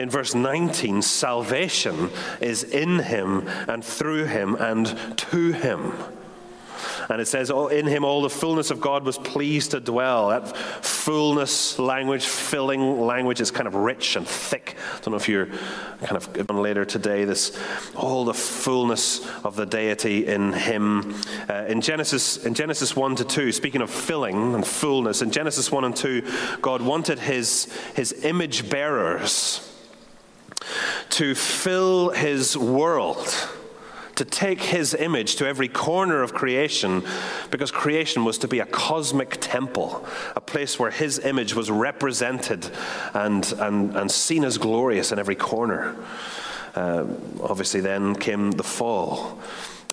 In 0.00 0.08
verse 0.08 0.34
19, 0.34 1.02
salvation 1.02 2.10
is 2.40 2.64
in 2.64 3.00
him 3.00 3.46
and 3.68 3.84
through 3.84 4.24
him 4.24 4.54
and 4.54 4.96
to 5.18 5.52
him. 5.52 5.92
And 7.10 7.20
it 7.20 7.28
says, 7.28 7.50
oh, 7.50 7.66
In 7.66 7.86
him 7.86 8.02
all 8.02 8.22
the 8.22 8.30
fullness 8.30 8.70
of 8.70 8.80
God 8.80 9.04
was 9.04 9.18
pleased 9.18 9.72
to 9.72 9.80
dwell. 9.80 10.28
That 10.30 10.56
fullness 10.56 11.78
language, 11.78 12.24
filling 12.24 13.02
language 13.02 13.42
is 13.42 13.50
kind 13.50 13.66
of 13.66 13.74
rich 13.74 14.16
and 14.16 14.26
thick. 14.26 14.74
I 14.94 15.00
don't 15.00 15.10
know 15.10 15.18
if 15.18 15.28
you're 15.28 15.48
kind 16.02 16.16
of 16.16 16.50
on 16.50 16.62
later 16.62 16.86
today, 16.86 17.26
this 17.26 17.58
all 17.94 18.24
the 18.24 18.32
fullness 18.32 19.28
of 19.44 19.54
the 19.54 19.66
deity 19.66 20.26
in 20.26 20.54
him. 20.54 21.14
Uh, 21.46 21.66
in, 21.68 21.82
Genesis, 21.82 22.38
in 22.38 22.54
Genesis 22.54 22.96
1 22.96 23.16
to 23.16 23.24
2, 23.24 23.52
speaking 23.52 23.82
of 23.82 23.90
filling 23.90 24.54
and 24.54 24.66
fullness, 24.66 25.20
in 25.20 25.30
Genesis 25.30 25.70
1 25.70 25.84
and 25.84 25.94
2, 25.94 26.22
God 26.62 26.80
wanted 26.80 27.18
his, 27.18 27.70
his 27.94 28.24
image 28.24 28.70
bearers 28.70 29.66
to 31.10 31.34
fill 31.34 32.10
his 32.10 32.56
world 32.56 33.48
to 34.20 34.24
take 34.26 34.60
his 34.60 34.92
image 34.92 35.36
to 35.36 35.46
every 35.46 35.66
corner 35.66 36.22
of 36.22 36.34
creation 36.34 37.02
because 37.50 37.70
creation 37.70 38.22
was 38.22 38.36
to 38.36 38.46
be 38.46 38.58
a 38.58 38.66
cosmic 38.66 39.38
temple, 39.40 40.06
a 40.36 40.40
place 40.42 40.78
where 40.78 40.90
his 40.90 41.18
image 41.20 41.54
was 41.54 41.70
represented 41.70 42.70
and, 43.14 43.50
and, 43.58 43.96
and 43.96 44.10
seen 44.10 44.44
as 44.44 44.58
glorious 44.58 45.10
in 45.10 45.18
every 45.18 45.34
corner. 45.34 45.96
Uh, 46.74 47.06
obviously, 47.42 47.80
then 47.80 48.14
came 48.14 48.50
the 48.50 48.62
fall. 48.62 49.38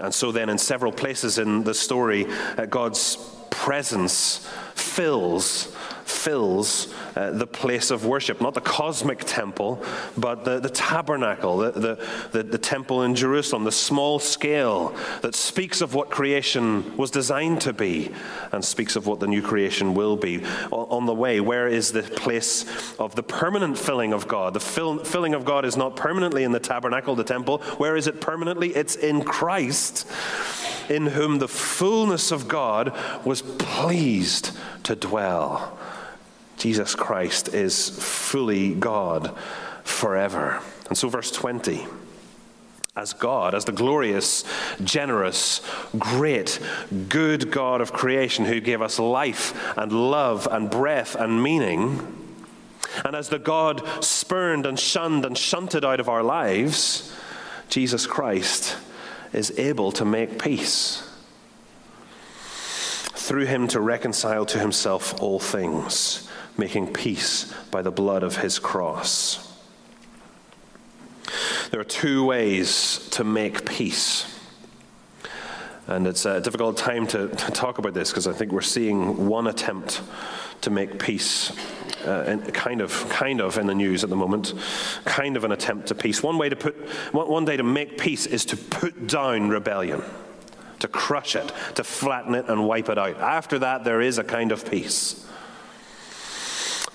And 0.02 0.14
so, 0.14 0.34
then, 0.34 0.50
in 0.50 0.58
several 0.58 0.92
places 0.92 1.38
in 1.38 1.64
the 1.64 1.74
story, 1.74 2.28
uh, 2.58 2.66
God's 2.66 3.16
presence 3.50 4.46
fills 4.76 5.74
fills 6.08 6.94
uh, 7.16 7.32
the 7.32 7.48
place 7.48 7.92
of 7.92 8.06
worship, 8.06 8.42
not 8.42 8.54
the 8.54 8.62
cosmic 8.62 9.20
temple, 9.26 9.84
but 10.18 10.46
the, 10.46 10.60
the 10.60 10.70
tabernacle, 10.70 11.58
the, 11.58 11.72
the, 11.72 12.08
the, 12.32 12.44
the 12.44 12.58
temple 12.58 13.04
in 13.04 13.16
Jerusalem, 13.16 13.64
the 13.64 13.72
small 13.72 14.20
scale 14.20 14.96
that 15.22 15.36
speaks 15.36 15.82
of 15.82 15.94
what 15.94 16.10
creation 16.10 16.96
was 16.98 17.12
designed 17.12 17.62
to 17.62 17.74
be 17.74 18.12
and 18.52 18.64
speaks 18.64 18.96
of 18.96 19.06
what 19.08 19.20
the 19.20 19.28
new 19.28 19.42
creation 19.42 19.94
will 19.94 20.18
be. 20.18 20.44
On, 20.72 20.88
on 20.98 21.06
the 21.06 21.16
way, 21.16 21.40
where 21.40 21.68
is 21.68 21.92
the 21.92 22.04
place 22.04 22.66
of 23.00 23.16
the 23.16 23.24
permanent 23.24 23.78
filling 23.78 24.14
of 24.14 24.28
God? 24.28 24.54
The 24.54 24.60
fill, 24.60 25.04
filling 25.04 25.34
of 25.34 25.46
God 25.46 25.66
is 25.66 25.78
not 25.78 25.96
permanently 25.96 26.44
in 26.44 26.52
the 26.52 26.60
tabernacle, 26.60 27.16
the 27.16 27.24
temple. 27.24 27.60
Where 27.78 27.98
is 27.98 28.08
it 28.08 28.22
permanently? 28.22 28.76
It's 28.76 28.96
in 28.96 29.24
Christ 29.24 30.08
in 30.90 31.08
whom 31.08 31.40
the 31.40 31.48
fullness 31.48 32.32
of 32.32 32.48
God 32.48 32.96
was 33.26 33.42
pleased 33.42 34.52
to 34.84 34.96
dwell. 34.96 35.77
Jesus 36.58 36.96
Christ 36.96 37.54
is 37.54 37.90
fully 37.90 38.74
God 38.74 39.38
forever. 39.84 40.62
And 40.90 40.98
so, 40.98 41.08
verse 41.08 41.32
20 41.32 41.86
as 42.96 43.14
God, 43.14 43.54
as 43.54 43.66
the 43.66 43.72
glorious, 43.72 44.44
generous, 44.84 45.62
great, 46.00 46.60
good 47.10 47.52
God 47.52 47.80
of 47.80 47.94
creation 47.94 48.46
who 48.46 48.60
gave 48.60 48.82
us 48.82 48.98
life 48.98 49.78
and 49.78 49.92
love 49.92 50.48
and 50.50 50.72
breath 50.72 51.14
and 51.14 51.44
meaning, 51.44 52.16
and 53.06 53.16
as 53.16 53.30
the 53.30 53.38
God 53.38 53.84
spurned 54.04 54.66
and 54.66 54.80
shunned 54.80 55.26
and 55.26 55.38
shunted 55.38 55.86
out 55.86 56.00
of 56.00 56.10
our 56.10 56.24
lives, 56.24 57.16
Jesus 57.70 58.08
Christ 58.08 58.76
is 59.32 59.58
able 59.60 59.92
to 59.92 60.04
make 60.04 60.42
peace. 60.42 61.08
Through 63.14 63.46
him 63.46 63.68
to 63.68 63.80
reconcile 63.80 64.46
to 64.48 64.58
himself 64.58 65.22
all 65.22 65.40
things 65.40 66.27
making 66.58 66.94
peace 66.94 67.54
by 67.72 67.82
the 67.82 67.92
blood 67.92 68.24
of 68.24 68.38
his 68.38 68.60
cross. 68.60 69.44
There 71.72 71.80
are 71.80 71.86
two 71.86 72.26
ways 72.26 73.08
to 73.12 73.24
make 73.24 73.66
peace. 73.66 74.34
And 75.88 76.06
it's 76.06 76.26
a 76.26 76.42
difficult 76.42 76.78
time 76.78 77.08
to, 77.08 77.30
to 77.30 77.52
talk 77.52 77.78
about 77.78 77.94
this 77.94 78.10
because 78.10 78.28
I 78.28 78.34
think 78.34 78.52
we're 78.52 78.62
seeing 78.62 79.28
one 79.28 79.48
attempt 79.48 80.02
to 80.62 80.70
make 80.70 81.00
peace, 81.00 81.52
uh, 82.06 82.38
kind 82.54 82.82
of, 82.82 83.08
kind 83.10 83.40
of 83.40 83.58
in 83.58 83.68
the 83.68 83.76
news 83.76 84.04
at 84.04 84.10
the 84.10 84.16
moment, 84.16 84.54
kind 85.06 85.38
of 85.38 85.44
an 85.44 85.52
attempt 85.52 85.88
to 85.88 85.96
peace. 85.96 86.24
One 86.24 86.38
way 86.38 86.50
to 86.50 86.56
put, 86.56 86.76
one, 87.14 87.30
one 87.30 87.46
day 87.46 87.58
to 87.58 87.64
make 87.64 87.98
peace 87.98 88.26
is 88.26 88.44
to 88.46 88.58
put 88.58 89.08
down 89.08 89.50
rebellion, 89.50 90.04
to 90.80 90.88
crush 90.88 91.36
it, 91.36 91.52
to 91.76 91.84
flatten 91.84 92.36
it 92.36 92.50
and 92.50 92.68
wipe 92.68 92.90
it 92.90 92.98
out. 92.98 93.18
After 93.18 93.60
that, 93.60 93.84
there 93.84 94.02
is 94.02 94.18
a 94.18 94.24
kind 94.24 94.52
of 94.52 94.70
peace. 94.70 95.26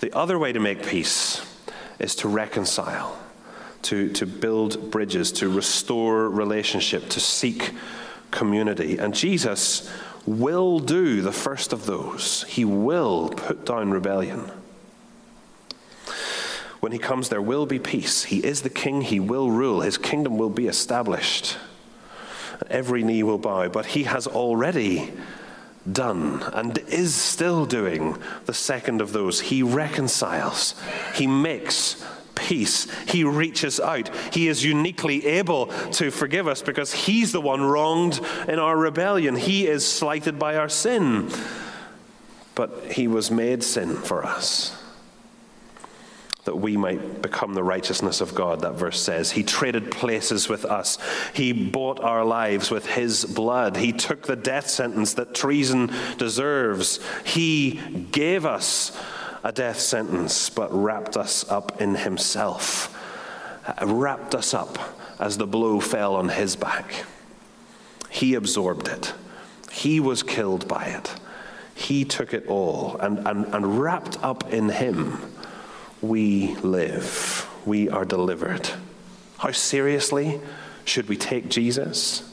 The 0.02 0.12
other 0.16 0.36
way 0.36 0.52
to 0.52 0.58
make 0.58 0.84
peace 0.84 1.40
is 2.00 2.16
to 2.16 2.28
reconcile, 2.28 3.16
to, 3.82 4.10
to 4.14 4.26
build 4.26 4.90
bridges, 4.90 5.30
to 5.34 5.48
restore 5.48 6.28
relationship, 6.28 7.08
to 7.10 7.20
seek 7.20 7.70
community. 8.32 8.98
And 8.98 9.14
Jesus 9.14 9.88
will 10.26 10.80
do 10.80 11.20
the 11.20 11.30
first 11.30 11.72
of 11.72 11.86
those. 11.86 12.44
He 12.48 12.64
will 12.64 13.28
put 13.28 13.64
down 13.64 13.92
rebellion. 13.92 14.50
When 16.80 16.90
he 16.90 16.98
comes, 16.98 17.28
there 17.28 17.40
will 17.40 17.66
be 17.66 17.78
peace. 17.78 18.24
He 18.24 18.38
is 18.38 18.62
the 18.62 18.70
king, 18.70 19.02
he 19.02 19.20
will 19.20 19.52
rule, 19.52 19.82
his 19.82 19.98
kingdom 19.98 20.36
will 20.36 20.50
be 20.50 20.66
established. 20.66 21.56
Every 22.68 23.04
knee 23.04 23.22
will 23.22 23.38
bow, 23.38 23.68
but 23.68 23.86
he 23.86 24.02
has 24.02 24.26
already 24.26 25.12
done 25.90 26.42
and 26.52 26.78
is 26.88 27.14
still 27.14 27.66
doing 27.66 28.16
the 28.46 28.54
second 28.54 29.00
of 29.00 29.12
those. 29.12 29.40
He 29.40 29.62
reconciles, 29.62 30.74
he 31.14 31.26
makes 31.26 32.04
peace, 32.34 32.90
he 33.08 33.24
reaches 33.24 33.80
out. 33.80 34.10
He 34.32 34.48
is 34.48 34.64
uniquely 34.64 35.26
able 35.26 35.66
to 35.92 36.10
forgive 36.10 36.48
us 36.48 36.62
because 36.62 36.92
he's 36.92 37.32
the 37.32 37.40
one 37.40 37.62
wronged 37.62 38.20
in 38.48 38.58
our 38.58 38.76
rebellion. 38.76 39.36
He 39.36 39.66
is 39.66 39.86
slighted 39.86 40.38
by 40.38 40.56
our 40.56 40.68
sin, 40.68 41.30
but 42.54 42.92
he 42.92 43.08
was 43.08 43.30
made 43.30 43.62
sin 43.62 43.96
for 43.96 44.24
us 44.24 44.81
that 46.44 46.56
we 46.56 46.76
might 46.76 47.22
become 47.22 47.54
the 47.54 47.62
righteousness 47.62 48.20
of 48.20 48.34
God, 48.34 48.62
that 48.62 48.72
verse 48.72 49.00
says. 49.00 49.30
He 49.30 49.44
traded 49.44 49.92
places 49.92 50.48
with 50.48 50.64
us. 50.64 50.98
He 51.34 51.52
bought 51.52 52.00
our 52.00 52.24
lives 52.24 52.70
with 52.70 52.86
His 52.86 53.24
blood. 53.24 53.76
He 53.76 53.92
took 53.92 54.26
the 54.26 54.34
death 54.34 54.68
sentence 54.68 55.14
that 55.14 55.34
treason 55.34 55.92
deserves. 56.18 56.98
He 57.24 57.80
gave 58.10 58.44
us 58.44 58.98
a 59.44 59.52
death 59.52 59.78
sentence, 59.78 60.50
but 60.50 60.72
wrapped 60.72 61.16
us 61.16 61.48
up 61.48 61.80
in 61.80 61.94
Himself, 61.94 62.98
uh, 63.66 63.86
wrapped 63.86 64.34
us 64.34 64.52
up 64.52 64.78
as 65.20 65.38
the 65.38 65.46
blow 65.46 65.78
fell 65.78 66.16
on 66.16 66.28
His 66.28 66.56
back. 66.56 67.04
He 68.10 68.34
absorbed 68.34 68.88
it, 68.88 69.14
He 69.70 70.00
was 70.00 70.24
killed 70.24 70.66
by 70.66 70.86
it. 70.86 71.14
He 71.74 72.04
took 72.04 72.34
it 72.34 72.46
all 72.48 72.96
and, 72.98 73.26
and, 73.26 73.46
and 73.46 73.80
wrapped 73.80 74.22
up 74.22 74.52
in 74.52 74.68
Him 74.68 75.18
we 76.02 76.56
live, 76.56 77.48
we 77.64 77.88
are 77.88 78.04
delivered. 78.04 78.68
How 79.38 79.52
seriously 79.52 80.40
should 80.84 81.08
we 81.08 81.16
take 81.16 81.48
Jesus? 81.48 82.28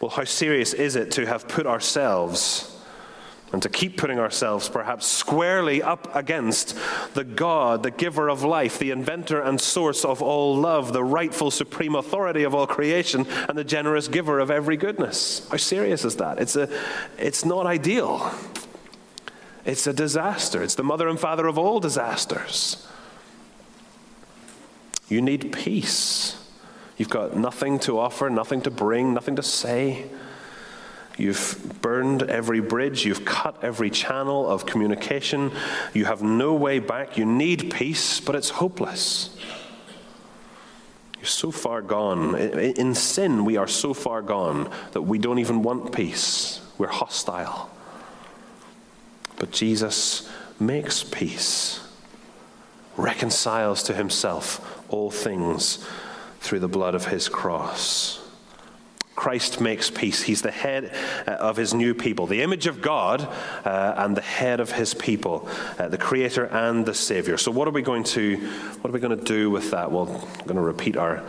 Well, 0.00 0.10
how 0.10 0.24
serious 0.24 0.72
is 0.72 0.96
it 0.96 1.10
to 1.12 1.26
have 1.26 1.48
put 1.48 1.66
ourselves 1.66 2.70
and 3.52 3.62
to 3.62 3.68
keep 3.68 3.96
putting 3.96 4.18
ourselves 4.18 4.68
perhaps 4.68 5.06
squarely 5.06 5.80
up 5.80 6.12
against 6.16 6.76
the 7.14 7.22
God, 7.22 7.84
the 7.84 7.90
giver 7.92 8.28
of 8.28 8.42
life, 8.42 8.80
the 8.80 8.90
inventor 8.90 9.40
and 9.40 9.60
source 9.60 10.04
of 10.04 10.20
all 10.20 10.56
love, 10.56 10.92
the 10.92 11.04
rightful 11.04 11.52
supreme 11.52 11.94
authority 11.94 12.42
of 12.42 12.52
all 12.54 12.66
creation, 12.66 13.26
and 13.48 13.56
the 13.56 13.62
generous 13.62 14.08
giver 14.08 14.40
of 14.40 14.50
every 14.50 14.76
goodness? 14.76 15.46
How 15.50 15.56
serious 15.56 16.04
is 16.04 16.16
that? 16.16 16.40
It's, 16.40 16.56
a, 16.56 16.68
it's 17.16 17.44
not 17.44 17.66
ideal. 17.66 18.34
It's 19.64 19.86
a 19.86 19.92
disaster. 19.92 20.62
It's 20.62 20.74
the 20.74 20.82
mother 20.82 21.08
and 21.08 21.18
father 21.18 21.46
of 21.46 21.58
all 21.58 21.80
disasters. 21.80 22.86
You 25.08 25.22
need 25.22 25.52
peace. 25.52 26.36
You've 26.96 27.10
got 27.10 27.36
nothing 27.36 27.78
to 27.80 27.98
offer, 27.98 28.30
nothing 28.30 28.60
to 28.62 28.70
bring, 28.70 29.14
nothing 29.14 29.36
to 29.36 29.42
say. 29.42 30.06
You've 31.16 31.78
burned 31.80 32.24
every 32.24 32.60
bridge, 32.60 33.04
you've 33.04 33.24
cut 33.24 33.62
every 33.62 33.90
channel 33.90 34.48
of 34.48 34.66
communication. 34.66 35.52
You 35.92 36.06
have 36.06 36.22
no 36.22 36.54
way 36.54 36.80
back. 36.80 37.16
You 37.16 37.24
need 37.24 37.72
peace, 37.72 38.20
but 38.20 38.34
it's 38.34 38.50
hopeless. 38.50 39.36
You're 41.18 41.26
so 41.26 41.50
far 41.50 41.82
gone. 41.82 42.34
In 42.36 42.94
sin, 42.94 43.44
we 43.44 43.56
are 43.56 43.68
so 43.68 43.94
far 43.94 44.22
gone 44.22 44.70
that 44.92 45.02
we 45.02 45.18
don't 45.18 45.38
even 45.38 45.62
want 45.62 45.92
peace. 45.92 46.60
We're 46.78 46.88
hostile. 46.88 47.70
But 49.36 49.50
Jesus 49.50 50.28
makes 50.60 51.02
peace, 51.02 51.80
reconciles 52.96 53.82
to 53.84 53.94
himself 53.94 54.84
all 54.88 55.10
things 55.10 55.84
through 56.40 56.60
the 56.60 56.68
blood 56.68 56.94
of 56.94 57.06
his 57.06 57.28
cross. 57.28 58.20
Christ 59.16 59.60
makes 59.60 59.90
peace. 59.90 60.22
He's 60.22 60.42
the 60.42 60.50
head 60.50 60.92
uh, 61.26 61.30
of 61.32 61.56
his 61.56 61.72
new 61.72 61.94
people, 61.94 62.26
the 62.26 62.42
image 62.42 62.66
of 62.66 62.82
God 62.82 63.22
uh, 63.64 63.94
and 63.96 64.16
the 64.16 64.20
head 64.20 64.60
of 64.60 64.72
his 64.72 64.92
people, 64.92 65.48
uh, 65.78 65.88
the 65.88 65.98
creator 65.98 66.46
and 66.46 66.84
the 66.84 66.94
savior. 66.94 67.38
So 67.38 67.52
what 67.52 67.68
are 67.68 67.70
we 67.70 67.82
going 67.82 68.04
to 68.04 68.36
what 68.80 68.90
are 68.90 68.92
we 68.92 69.00
going 69.00 69.16
to 69.16 69.24
do 69.24 69.50
with 69.50 69.70
that? 69.70 69.92
Well, 69.92 70.08
I'm 70.08 70.46
going 70.46 70.56
to 70.56 70.62
repeat 70.62 70.96
our 70.96 71.22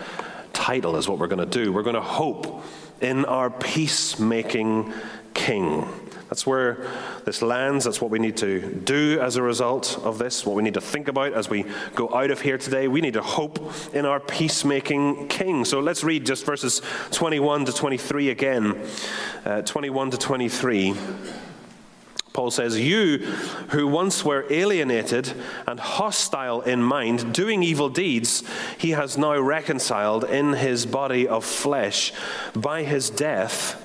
title 0.51 0.95
is 0.95 1.07
what 1.07 1.19
we're 1.19 1.27
going 1.27 1.47
to 1.47 1.63
do. 1.63 1.71
We're 1.71 1.83
going 1.83 1.95
to 1.95 2.01
hope 2.01 2.63
in 3.01 3.25
our 3.25 3.49
peacemaking 3.49 4.91
King. 5.33 5.87
That's 6.29 6.45
where 6.47 6.87
this 7.23 7.41
lands. 7.41 7.85
That's 7.85 8.01
what 8.01 8.09
we 8.09 8.19
need 8.19 8.37
to 8.37 8.61
do 8.61 9.19
as 9.21 9.35
a 9.35 9.43
result 9.43 9.99
of 10.03 10.17
this, 10.17 10.45
what 10.45 10.55
we 10.55 10.63
need 10.63 10.73
to 10.73 10.81
think 10.81 11.07
about 11.07 11.33
as 11.33 11.49
we 11.49 11.65
go 11.93 12.13
out 12.13 12.31
of 12.31 12.41
here 12.41 12.57
today. 12.57 12.87
We 12.87 13.01
need 13.01 13.13
to 13.13 13.21
hope 13.21 13.59
in 13.93 14.05
our 14.05 14.19
peacemaking 14.19 15.27
King. 15.27 15.65
So 15.65 15.79
let's 15.79 16.03
read 16.03 16.25
just 16.25 16.45
verses 16.45 16.81
21 17.11 17.65
to 17.65 17.73
23 17.73 18.29
again. 18.29 18.81
Uh, 19.45 19.61
21 19.61 20.11
to 20.11 20.17
23. 20.17 20.95
Paul 22.33 22.51
says, 22.51 22.77
You 22.77 23.19
who 23.69 23.87
once 23.87 24.25
were 24.25 24.45
alienated 24.49 25.31
and 25.65 25.79
hostile 25.79 26.61
in 26.61 26.83
mind, 26.83 27.33
doing 27.33 27.63
evil 27.63 27.87
deeds, 27.87 28.43
he 28.77 28.91
has 28.91 29.17
now 29.17 29.39
reconciled 29.39 30.25
in 30.25 30.53
his 30.53 30.85
body 30.85 31.27
of 31.27 31.45
flesh 31.45 32.11
by 32.53 32.83
his 32.83 33.09
death 33.09 33.81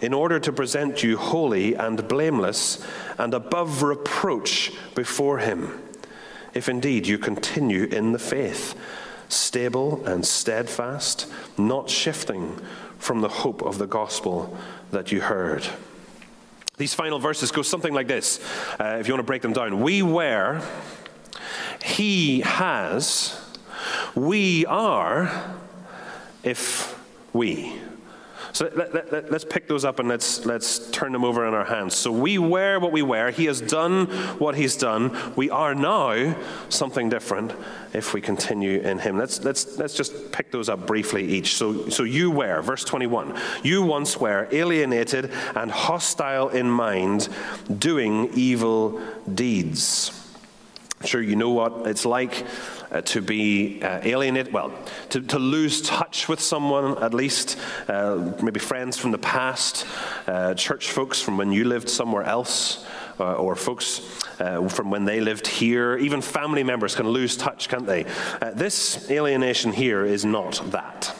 in 0.00 0.12
order 0.14 0.40
to 0.40 0.52
present 0.52 1.02
you 1.02 1.16
holy 1.16 1.74
and 1.74 2.08
blameless 2.08 2.84
and 3.18 3.34
above 3.34 3.82
reproach 3.82 4.72
before 4.94 5.38
Him, 5.38 5.80
if 6.54 6.68
indeed 6.68 7.06
you 7.06 7.18
continue 7.18 7.84
in 7.84 8.12
the 8.12 8.18
faith, 8.18 8.74
stable 9.28 10.04
and 10.06 10.26
steadfast, 10.26 11.30
not 11.56 11.88
shifting 11.88 12.58
from 12.98 13.20
the 13.20 13.28
hope 13.28 13.62
of 13.62 13.78
the 13.78 13.86
gospel 13.86 14.56
that 14.90 15.10
you 15.10 15.20
heard. 15.20 15.66
These 16.76 16.94
final 16.94 17.18
verses 17.18 17.50
go 17.50 17.62
something 17.62 17.92
like 17.92 18.08
this, 18.08 18.40
uh, 18.80 18.98
if 19.00 19.06
you 19.06 19.14
want 19.14 19.20
to 19.20 19.26
break 19.26 19.42
them 19.42 19.52
down. 19.52 19.80
We 19.80 20.02
were, 20.02 20.62
He 21.84 22.40
has, 22.40 23.40
we 24.14 24.66
are, 24.66 25.30
if 26.42 26.98
we. 27.32 27.80
So 28.52 28.70
let, 28.74 28.94
us 28.94 29.08
let, 29.10 29.30
let, 29.30 29.50
pick 29.50 29.66
those 29.66 29.84
up 29.84 29.98
and 29.98 30.08
let's, 30.08 30.44
let's 30.44 30.90
turn 30.90 31.12
them 31.12 31.24
over 31.24 31.46
in 31.48 31.54
our 31.54 31.64
hands. 31.64 31.96
So 31.96 32.12
we 32.12 32.38
were 32.38 32.78
what 32.78 32.92
we 32.92 33.02
were. 33.02 33.30
He 33.30 33.46
has 33.46 33.60
done 33.60 34.06
what 34.38 34.56
he's 34.56 34.76
done. 34.76 35.16
We 35.36 35.48
are 35.48 35.74
now 35.74 36.36
something 36.68 37.08
different 37.08 37.52
if 37.94 38.12
we 38.12 38.20
continue 38.20 38.80
in 38.80 38.98
him. 38.98 39.16
Let's, 39.16 39.42
let's, 39.42 39.78
let's 39.78 39.94
just 39.94 40.32
pick 40.32 40.50
those 40.50 40.68
up 40.68 40.86
briefly 40.86 41.24
each. 41.24 41.54
So, 41.54 41.88
so 41.88 42.02
you 42.02 42.30
were, 42.30 42.60
verse 42.60 42.84
21, 42.84 43.38
you 43.62 43.82
once 43.82 44.18
were 44.18 44.48
alienated 44.52 45.30
and 45.54 45.70
hostile 45.70 46.50
in 46.50 46.70
mind, 46.70 47.28
doing 47.78 48.30
evil 48.34 49.00
deeds. 49.32 50.18
I'm 51.00 51.06
sure 51.06 51.22
you 51.22 51.36
know 51.36 51.50
what 51.50 51.86
it's 51.86 52.04
like 52.04 52.44
uh, 52.92 53.00
to 53.00 53.22
be 53.22 53.82
uh, 53.82 54.00
alienated, 54.02 54.52
well, 54.52 54.72
to, 55.08 55.20
to 55.20 55.38
lose 55.38 55.80
touch 55.82 56.28
with 56.28 56.40
someone 56.40 57.02
at 57.02 57.14
least, 57.14 57.58
uh, 57.88 58.32
maybe 58.42 58.60
friends 58.60 58.98
from 58.98 59.10
the 59.10 59.18
past, 59.18 59.86
uh, 60.26 60.54
church 60.54 60.90
folks 60.90 61.20
from 61.20 61.38
when 61.38 61.50
you 61.50 61.64
lived 61.64 61.88
somewhere 61.88 62.22
else, 62.22 62.86
uh, 63.18 63.34
or 63.34 63.56
folks 63.56 64.00
uh, 64.40 64.68
from 64.68 64.90
when 64.90 65.04
they 65.04 65.20
lived 65.20 65.46
here. 65.46 65.96
Even 65.96 66.20
family 66.20 66.62
members 66.62 66.94
can 66.94 67.08
lose 67.08 67.36
touch, 67.36 67.68
can't 67.68 67.86
they? 67.86 68.04
this 68.54 69.10
alienation 69.10 69.72
here 69.72 70.04
is 70.04 70.24
not 70.24 70.60
that. 70.66 71.14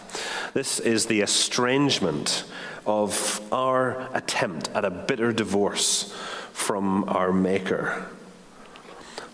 This 0.52 0.78
is 0.78 1.06
the 1.06 1.22
estrangement 1.22 2.44
of 2.84 3.40
our 3.52 4.08
attempt 4.12 4.68
at 4.74 4.84
a 4.84 4.90
bitter 4.90 5.32
divorce 5.32 6.12
from 6.52 7.04
our 7.08 7.32
Maker 7.32 8.06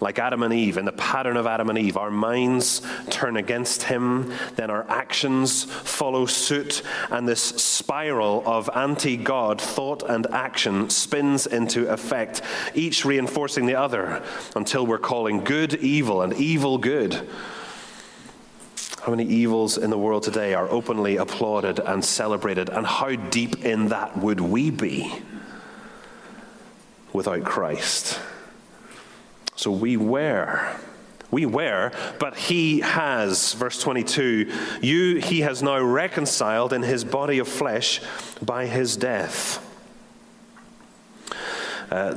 like 0.01 0.19
Adam 0.19 0.43
and 0.43 0.55
Eve, 0.55 0.77
in 0.77 0.85
the 0.85 0.93
pattern 0.93 1.37
of 1.37 1.47
Adam 1.47 1.71
and 1.71 1.79
Eve. 1.79 1.97
Our 1.97 2.11
minds 2.11 2.83
turn 3.11 3.37
against 3.37 3.85
him, 3.85 4.33
then 4.57 4.71
our 4.71 4.89
actions 4.89 5.65
follow 5.65 6.27
suit, 6.27 6.83
and 7.11 7.29
this 7.29 7.43
spiral 7.43 8.43
of 8.47 8.71
anti 8.75 9.17
God 9.17 9.61
thought 9.61 10.03
and 10.09 10.27
action 10.29 10.91
spins 10.91 11.47
into 11.47 11.89
effect, 11.89 12.43
each 12.75 13.05
reinforcing 13.05 13.67
the 13.67 13.75
other 13.75 14.23
until 14.55 14.87
we're 14.87 14.99
calling 14.99 15.45
good 15.45 15.75
evil 15.75 16.23
and 16.23 16.33
evil 16.35 16.79
good. 16.79 17.29
How 19.03 19.15
many 19.15 19.25
evils 19.25 19.79
in 19.79 19.91
the 19.91 19.99
world 19.99 20.23
today 20.23 20.55
are 20.55 20.69
openly 20.69 21.17
applauded 21.17 21.79
and 21.79 22.05
celebrated, 22.05 22.69
and 22.69 22.87
how 22.87 23.15
deep 23.15 23.65
in 23.65 23.89
that 23.89 24.17
would 24.19 24.41
we 24.41 24.71
be 24.71 25.13
without 27.13 27.45
Christ? 27.45 28.21
So 29.59 29.73
we 29.73 29.97
were. 29.97 30.77
We 31.33 31.44
were, 31.44 31.90
but 32.21 32.37
he 32.37 32.81
has, 32.81 33.53
verse 33.53 33.83
22, 33.83 34.51
you 34.81 35.16
he 35.16 35.40
has 35.40 35.62
now 35.62 35.79
reconciled 35.79 36.73
in 36.73 36.83
his 36.83 37.05
body 37.05 37.38
of 37.38 37.49
flesh 37.49 38.01
by 38.40 38.66
his 38.66 38.97
death. 38.97 39.62
Uh, 41.90 42.14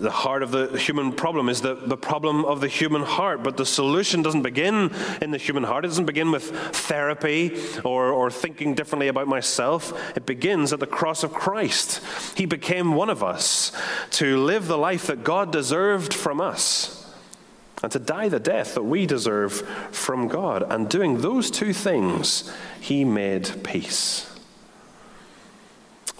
the 0.00 0.10
heart 0.10 0.42
of 0.42 0.50
the 0.50 0.78
human 0.78 1.12
problem 1.12 1.48
is 1.48 1.60
the, 1.60 1.74
the 1.74 1.96
problem 1.96 2.44
of 2.44 2.60
the 2.60 2.68
human 2.68 3.02
heart, 3.02 3.42
but 3.42 3.56
the 3.56 3.66
solution 3.66 4.22
doesn't 4.22 4.42
begin 4.42 4.92
in 5.20 5.30
the 5.30 5.38
human 5.38 5.64
heart. 5.64 5.84
It 5.84 5.88
doesn't 5.88 6.06
begin 6.06 6.30
with 6.30 6.50
therapy 6.50 7.58
or, 7.84 8.10
or 8.10 8.30
thinking 8.30 8.74
differently 8.74 9.08
about 9.08 9.28
myself. 9.28 9.92
It 10.16 10.26
begins 10.26 10.72
at 10.72 10.80
the 10.80 10.86
cross 10.86 11.22
of 11.22 11.32
Christ. 11.32 12.00
He 12.36 12.46
became 12.46 12.94
one 12.94 13.10
of 13.10 13.22
us 13.22 13.72
to 14.12 14.38
live 14.38 14.66
the 14.66 14.78
life 14.78 15.06
that 15.06 15.24
God 15.24 15.52
deserved 15.52 16.14
from 16.14 16.40
us 16.40 16.94
and 17.82 17.92
to 17.92 17.98
die 17.98 18.28
the 18.28 18.40
death 18.40 18.74
that 18.74 18.82
we 18.82 19.06
deserve 19.06 19.60
from 19.92 20.28
God. 20.28 20.64
And 20.68 20.88
doing 20.88 21.20
those 21.20 21.50
two 21.50 21.72
things, 21.72 22.52
He 22.80 23.04
made 23.04 23.62
peace 23.62 24.27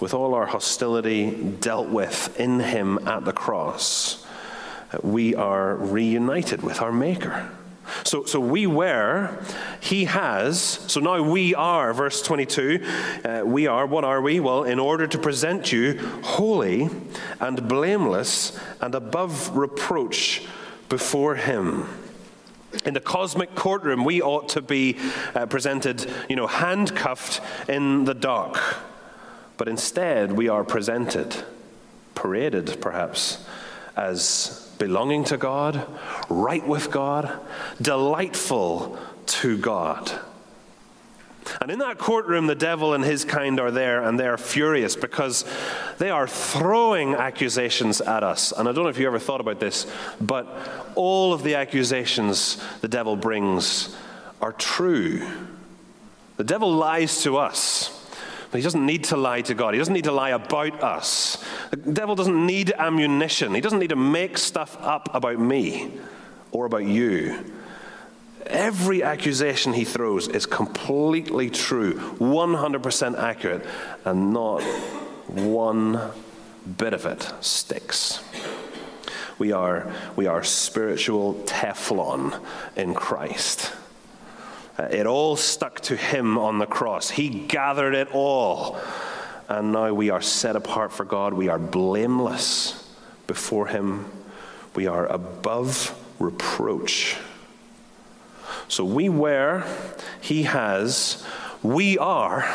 with 0.00 0.14
all 0.14 0.34
our 0.34 0.46
hostility 0.46 1.30
dealt 1.30 1.88
with 1.88 2.38
in 2.38 2.61
Him 2.61 2.98
at 3.06 3.24
the 3.24 3.32
cross, 3.32 4.24
we 5.02 5.34
are 5.34 5.74
reunited 5.74 6.62
with 6.62 6.80
our 6.80 6.92
Maker. 6.92 7.50
So, 8.04 8.24
so 8.24 8.38
we 8.38 8.66
were, 8.66 9.42
He 9.80 10.04
has, 10.04 10.61
so 10.61 11.00
now 11.00 11.22
we 11.22 11.54
are, 11.54 11.92
verse 11.94 12.22
22, 12.22 12.84
uh, 13.24 13.42
we 13.44 13.66
are, 13.66 13.87
what 13.87 14.04
are 14.04 14.20
we? 14.20 14.40
Well, 14.40 14.64
in 14.64 14.78
order 14.78 15.06
to 15.06 15.18
present 15.18 15.72
you 15.72 15.98
holy 16.22 16.90
and 17.40 17.68
blameless 17.68 18.58
and 18.80 18.94
above 18.94 19.56
reproach 19.56 20.46
before 20.88 21.37
Him. 21.37 21.88
In 22.84 22.92
the 22.92 23.00
cosmic 23.00 23.54
courtroom, 23.54 24.04
we 24.04 24.20
ought 24.20 24.50
to 24.50 24.61
be 24.61 24.98
uh, 25.34 25.46
presented, 25.46 26.11
you 26.28 26.37
know, 26.37 26.46
handcuffed 26.46 27.40
in 27.68 28.04
the 28.04 28.14
dock 28.14 28.61
but 29.59 29.68
instead, 29.68 30.33
we 30.33 30.49
are 30.49 30.64
presented, 30.64 31.44
paraded 32.14 32.81
perhaps, 32.81 33.44
as 33.97 34.73
belonging 34.79 35.25
to 35.25 35.37
God, 35.37 35.85
right 36.31 36.66
with 36.66 36.90
God, 36.90 37.38
delightful 37.83 38.97
to 39.27 39.59
God. 39.59 40.11
And 41.61 41.71
in 41.71 41.81
that 41.81 41.99
courtroom, 41.99 42.47
the 42.47 42.55
devil 42.55 42.94
and 42.94 43.03
his 43.03 43.25
kind 43.25 43.59
are 43.59 43.71
there, 43.71 44.03
and 44.05 44.21
they 44.21 44.27
are 44.27 44.38
furious 44.38 44.94
because 44.94 45.44
they 45.99 46.11
are 46.11 46.29
throwing 46.29 47.14
accusations 47.14 48.01
at 48.01 48.23
us. 48.23 48.53
And 48.53 48.68
I 48.68 48.73
don't 48.73 48.85
know 48.85 48.90
if 48.90 48.99
you 48.99 49.07
ever 49.07 49.18
thought 49.18 49.40
about 49.40 49.59
this, 49.59 49.87
but 50.21 50.47
all 50.94 51.33
of 51.33 51.42
the 51.42 51.57
accusations 51.57 52.62
the 52.81 52.88
devil 52.88 53.16
brings 53.16 53.97
are 54.40 54.53
true. 54.53 55.27
The 56.37 56.44
devil 56.44 56.73
lies 56.73 57.23
to 57.23 57.38
us. 57.38 57.97
But 58.50 58.58
he 58.58 58.62
doesn't 58.62 58.84
need 58.84 59.04
to 59.04 59.16
lie 59.16 59.42
to 59.42 59.54
God. 59.54 59.74
He 59.74 59.78
doesn't 59.78 59.92
need 59.92 60.04
to 60.04 60.12
lie 60.12 60.30
about 60.30 60.82
us. 60.82 61.44
The 61.70 61.76
devil 61.76 62.14
doesn't 62.14 62.46
need 62.46 62.72
ammunition. 62.72 63.54
He 63.54 63.61
doesn't 63.61 63.78
need 63.78 63.90
to 63.90 63.96
make 63.96 64.38
stuff 64.38 64.76
up 64.80 65.14
about 65.14 65.38
me 65.38 65.92
or 66.50 66.64
about 66.64 66.84
you. 66.84 67.44
Every 68.46 69.02
accusation 69.02 69.74
he 69.74 69.84
throws 69.84 70.28
is 70.28 70.46
completely 70.46 71.50
true, 71.50 71.94
100% 72.18 73.18
accurate, 73.18 73.66
and 74.06 74.32
not 74.32 74.62
one 75.26 76.00
bit 76.78 76.94
of 76.94 77.04
it 77.04 77.30
sticks. 77.40 78.24
We 79.38 79.52
are, 79.52 79.92
we 80.16 80.26
are 80.26 80.42
spiritual 80.42 81.34
Teflon 81.44 82.40
in 82.76 82.94
Christ. 82.94 83.72
Uh, 84.78 84.84
it 84.90 85.06
all 85.06 85.36
stuck 85.36 85.80
to 85.80 85.96
him 85.96 86.38
on 86.38 86.58
the 86.58 86.66
cross. 86.66 87.10
He 87.10 87.28
gathered 87.28 87.94
it 87.94 88.08
all. 88.12 88.78
And 89.48 89.72
now 89.72 89.92
we 89.92 90.10
are 90.10 90.22
set 90.22 90.56
apart 90.56 90.92
for 90.92 91.04
God. 91.04 91.32
We 91.32 91.48
are 91.48 91.58
blameless 91.58 92.94
before 93.26 93.66
him. 93.66 94.10
We 94.74 94.86
are 94.86 95.06
above 95.06 95.98
reproach. 96.18 97.16
So 98.68 98.84
we 98.84 99.08
were, 99.08 99.64
he 100.20 100.44
has, 100.44 101.24
we 101.62 101.96
are, 101.98 102.46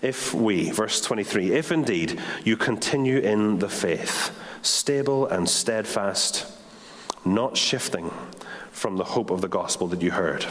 if 0.00 0.32
we, 0.32 0.70
verse 0.70 1.00
23, 1.02 1.52
if 1.52 1.70
indeed 1.70 2.20
you 2.44 2.56
continue 2.56 3.18
in 3.18 3.58
the 3.58 3.68
faith, 3.68 4.36
stable 4.62 5.26
and 5.26 5.48
steadfast, 5.48 6.46
not 7.24 7.56
shifting 7.56 8.10
from 8.70 8.96
the 8.96 9.04
hope 9.04 9.30
of 9.30 9.42
the 9.42 9.48
gospel 9.48 9.86
that 9.88 10.00
you 10.00 10.12
heard. 10.12 10.46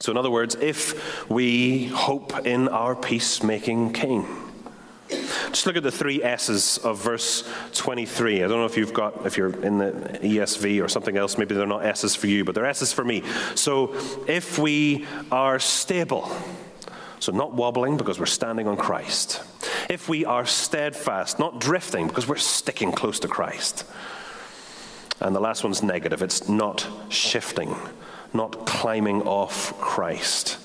So, 0.00 0.12
in 0.12 0.18
other 0.18 0.30
words, 0.30 0.54
if 0.54 1.28
we 1.28 1.86
hope 1.86 2.46
in 2.46 2.68
our 2.68 2.94
peacemaking 2.94 3.92
King, 3.92 4.26
just 5.08 5.66
look 5.66 5.76
at 5.76 5.82
the 5.82 5.90
three 5.90 6.22
S's 6.22 6.78
of 6.78 7.02
verse 7.02 7.48
23. 7.74 8.44
I 8.44 8.48
don't 8.48 8.58
know 8.58 8.66
if 8.66 8.76
you've 8.76 8.92
got, 8.92 9.26
if 9.26 9.36
you're 9.36 9.60
in 9.64 9.78
the 9.78 10.18
ESV 10.22 10.84
or 10.84 10.88
something 10.88 11.16
else, 11.16 11.38
maybe 11.38 11.54
they're 11.54 11.66
not 11.66 11.84
S's 11.84 12.14
for 12.14 12.26
you, 12.26 12.44
but 12.44 12.54
they're 12.54 12.66
S's 12.66 12.92
for 12.92 13.04
me. 13.04 13.22
So 13.54 13.94
if 14.26 14.58
we 14.58 15.06
are 15.32 15.58
stable, 15.58 16.30
so 17.20 17.32
not 17.32 17.54
wobbling 17.54 17.96
because 17.96 18.20
we're 18.20 18.26
standing 18.26 18.68
on 18.68 18.76
Christ, 18.76 19.42
if 19.88 20.08
we 20.08 20.24
are 20.24 20.44
steadfast, 20.44 21.38
not 21.38 21.58
drifting 21.58 22.06
because 22.06 22.28
we're 22.28 22.36
sticking 22.36 22.92
close 22.92 23.18
to 23.20 23.28
Christ. 23.28 23.84
And 25.20 25.34
the 25.34 25.40
last 25.40 25.64
one's 25.64 25.82
negative 25.82 26.22
it's 26.22 26.48
not 26.48 26.86
shifting, 27.08 27.74
not 28.32 28.66
climbing 28.66 29.22
off 29.22 29.78
Christ. 29.80 30.58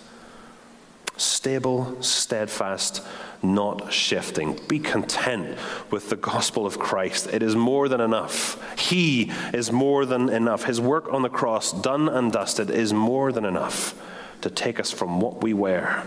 Stable, 1.15 2.01
steadfast, 2.01 3.03
not 3.41 3.93
shifting. 3.93 4.59
Be 4.67 4.79
content 4.79 5.57
with 5.91 6.09
the 6.09 6.15
gospel 6.15 6.65
of 6.65 6.79
Christ. 6.79 7.27
It 7.31 7.43
is 7.43 7.55
more 7.55 7.87
than 7.87 8.01
enough. 8.01 8.79
He 8.79 9.31
is 9.53 9.71
more 9.71 10.05
than 10.05 10.29
enough. 10.29 10.63
His 10.63 10.81
work 10.81 11.11
on 11.13 11.21
the 11.21 11.29
cross, 11.29 11.71
done 11.71 12.09
and 12.09 12.31
dusted, 12.31 12.69
is 12.69 12.93
more 12.93 13.31
than 13.31 13.45
enough 13.45 13.93
to 14.41 14.49
take 14.49 14.79
us 14.79 14.91
from 14.91 15.19
what 15.19 15.41
we 15.41 15.53
were 15.53 16.03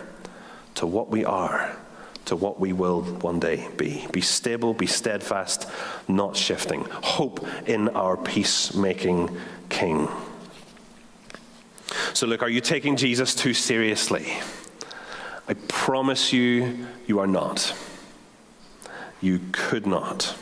to 0.74 0.86
what 0.86 1.08
we 1.08 1.24
are 1.24 1.76
to 2.26 2.36
what 2.36 2.60
we 2.60 2.72
will 2.72 3.02
one 3.02 3.40
day 3.40 3.68
be. 3.76 4.06
Be 4.12 4.20
stable, 4.20 4.74
be 4.74 4.86
steadfast, 4.86 5.68
not 6.08 6.36
shifting. 6.36 6.84
Hope 6.90 7.46
in 7.66 7.88
our 7.90 8.16
peacemaking 8.16 9.36
King. 9.68 10.08
So, 12.14 12.26
look, 12.26 12.42
are 12.42 12.48
you 12.48 12.60
taking 12.60 12.96
Jesus 12.96 13.34
too 13.34 13.54
seriously? 13.54 14.32
I 15.48 15.54
promise 15.68 16.32
you, 16.32 16.86
you 17.06 17.20
are 17.20 17.26
not. 17.26 17.74
You 19.20 19.40
could 19.52 19.86
not. 19.86 20.36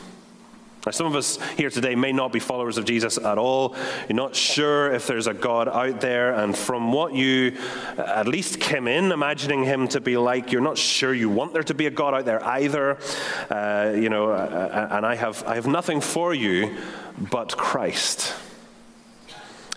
Now, 0.85 0.91
some 0.91 1.07
of 1.07 1.15
us 1.15 1.39
here 1.57 1.71
today 1.71 1.95
may 1.95 2.11
not 2.11 2.31
be 2.31 2.39
followers 2.39 2.77
of 2.77 2.85
Jesus 2.85 3.17
at 3.17 3.39
all. 3.39 3.75
You're 4.07 4.15
not 4.15 4.35
sure 4.35 4.91
if 4.91 5.07
there's 5.07 5.25
a 5.25 5.33
God 5.33 5.67
out 5.67 5.99
there, 5.99 6.35
and 6.35 6.55
from 6.55 6.91
what 6.91 7.13
you 7.13 7.57
at 7.97 8.27
least 8.27 8.59
came 8.59 8.87
in 8.87 9.11
imagining 9.11 9.63
him 9.63 9.87
to 9.89 9.99
be 9.99 10.15
like, 10.15 10.51
you're 10.51 10.61
not 10.61 10.77
sure 10.77 11.11
you 11.11 11.29
want 11.29 11.53
there 11.53 11.63
to 11.63 11.73
be 11.73 11.87
a 11.87 11.91
God 11.91 12.13
out 12.13 12.25
there 12.25 12.43
either. 12.45 12.99
Uh, 13.49 13.93
you 13.95 14.09
know, 14.09 14.29
uh, 14.29 14.35
uh 14.91 14.95
and 14.95 15.05
I 15.05 15.15
have, 15.15 15.43
I 15.47 15.55
have 15.55 15.65
nothing 15.65 16.01
for 16.01 16.35
you 16.35 16.77
but 17.17 17.57
Christ. 17.57 18.35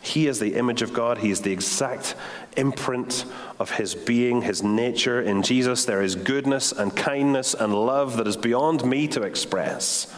He 0.09 0.27
is 0.27 0.39
the 0.39 0.55
image 0.55 0.83
of 0.83 0.93
God. 0.93 1.19
He 1.19 1.31
is 1.31 1.43
the 1.43 1.53
exact 1.53 2.15
imprint 2.57 3.27
of 3.59 3.71
his 3.71 3.95
being, 3.95 4.43
his 4.43 4.63
nature. 4.63 5.21
In 5.21 5.43
Jesus, 5.43 5.85
there 5.85 6.03
is 6.03 6.15
goodness 6.15 6.73
and 6.73 6.97
kindness 6.97 7.55
and 7.55 7.75
love 7.75 8.17
that 8.17 8.27
is 8.27 8.37
beyond 8.37 8.85
me 8.85 9.07
to 9.09 9.23
express. 9.23 10.13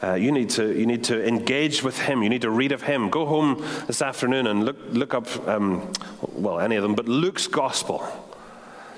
Uh, 0.00 0.14
you, 0.14 0.30
need 0.30 0.50
to, 0.50 0.78
you 0.78 0.86
need 0.86 1.02
to 1.04 1.26
engage 1.26 1.82
with 1.82 1.98
him. 1.98 2.22
You 2.22 2.28
need 2.28 2.42
to 2.42 2.50
read 2.50 2.70
of 2.70 2.82
him. 2.82 3.10
Go 3.10 3.26
home 3.26 3.64
this 3.88 4.00
afternoon 4.00 4.46
and 4.46 4.64
look, 4.64 4.76
look 4.90 5.14
up, 5.14 5.48
um, 5.48 5.92
well, 6.22 6.60
any 6.60 6.76
of 6.76 6.84
them, 6.84 6.94
but 6.94 7.08
Luke's 7.08 7.48
gospel. 7.48 8.06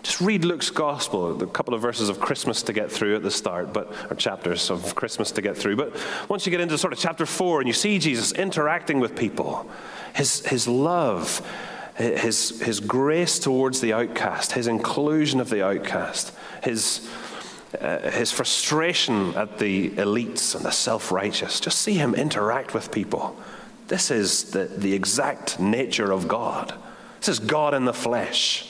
Just 0.03 0.21
read 0.21 0.45
Luke's 0.45 0.71
gospel, 0.71 1.43
a 1.43 1.47
couple 1.47 1.75
of 1.75 1.83
verses 1.83 2.09
of 2.09 2.21
Christmas 2.21 2.63
to 2.63 2.73
get 2.73 2.91
through 2.91 3.17
at 3.17 3.23
the 3.23 3.31
start, 3.31 3.73
but 3.73 3.93
or 4.11 4.17
chapters 4.17 4.71
of 4.71 4.95
Christmas 4.95 5.31
to 5.33 5.43
get 5.43 5.57
through. 5.57 5.77
But 5.77 5.95
once 6.29 6.47
you 6.47 6.51
get 6.51 6.61
into 6.61 6.79
sort 6.79 6.93
of 6.93 6.99
chapter 6.99 7.27
four 7.27 7.61
and 7.61 7.69
you 7.69 7.75
see 7.75 7.99
Jesus 7.99 8.33
interacting 8.33 8.99
with 9.01 9.15
people, 9.15 9.71
his, 10.15 10.45
his 10.47 10.67
love, 10.67 11.47
his, 11.97 12.61
his 12.61 12.81
grace 12.81 13.39
towards 13.39 13.81
the 13.81 13.93
outcast, 13.93 14.53
his 14.53 14.67
inclusion 14.67 15.39
of 15.39 15.51
the 15.51 15.65
outcast, 15.65 16.33
his, 16.63 17.07
uh, 17.79 18.11
his 18.11 18.33
frustration 18.33 19.35
at 19.35 19.59
the 19.59 19.91
elites 19.91 20.55
and 20.55 20.65
the 20.65 20.71
self 20.71 21.13
righteous. 21.13 21.61
Just 21.61 21.81
see 21.83 21.95
him 21.95 22.15
interact 22.15 22.73
with 22.73 22.91
people. 22.91 23.39
This 23.89 24.11
is 24.11 24.53
the, 24.53 24.65
the 24.65 24.95
exact 24.95 25.61
nature 25.61 26.11
of 26.11 26.27
God. 26.27 26.73
This 27.19 27.29
is 27.29 27.39
God 27.39 27.75
in 27.75 27.85
the 27.85 27.93
flesh. 27.93 28.70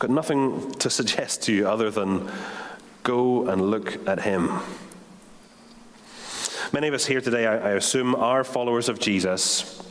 Got 0.00 0.10
nothing 0.10 0.72
to 0.78 0.88
suggest 0.98 1.42
to 1.42 1.52
you 1.52 1.68
other 1.68 1.90
than 1.90 2.28
go 3.02 3.46
and 3.48 3.70
look 3.70 4.08
at 4.08 4.22
him. 4.22 4.50
Many 6.72 6.88
of 6.88 6.94
us 6.94 7.04
here 7.04 7.20
today, 7.20 7.46
I, 7.46 7.56
I 7.56 7.70
assume, 7.72 8.14
are 8.14 8.42
followers 8.42 8.88
of 8.88 8.98
Jesus. 8.98 9.82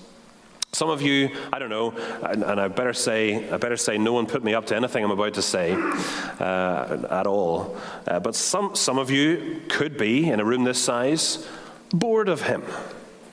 Some 0.72 0.90
of 0.90 1.04
you, 1.04 1.30
I 1.54 1.60
don't 1.60 1.70
know, 1.70 1.92
and, 2.24 2.44
and, 2.44 2.60
I 2.60 2.68
better 2.70 2.94
say, 2.94 3.50
I 3.52 3.58
better 3.58 3.78
say, 3.78 4.00
no 4.00 4.14
one 4.14 4.26
put 4.26 4.44
me 4.44 4.56
up 4.56 4.66
to 4.68 4.76
anything 4.76 5.04
I'm 5.04 5.12
about 5.12 5.36
to 5.36 5.42
say 5.44 5.74
uh, 6.40 7.08
at 7.10 7.28
all. 7.28 7.78
Uh, 8.08 8.20
but 8.20 8.34
some, 8.34 8.76
some 8.76 8.98
of 8.98 9.12
you 9.12 9.62
could 9.68 9.96
be 9.98 10.30
in 10.30 10.40
a 10.40 10.46
room 10.46 10.64
this 10.64 10.82
size, 10.82 11.48
bored 11.92 12.30
of 12.30 12.44
him, 12.44 12.64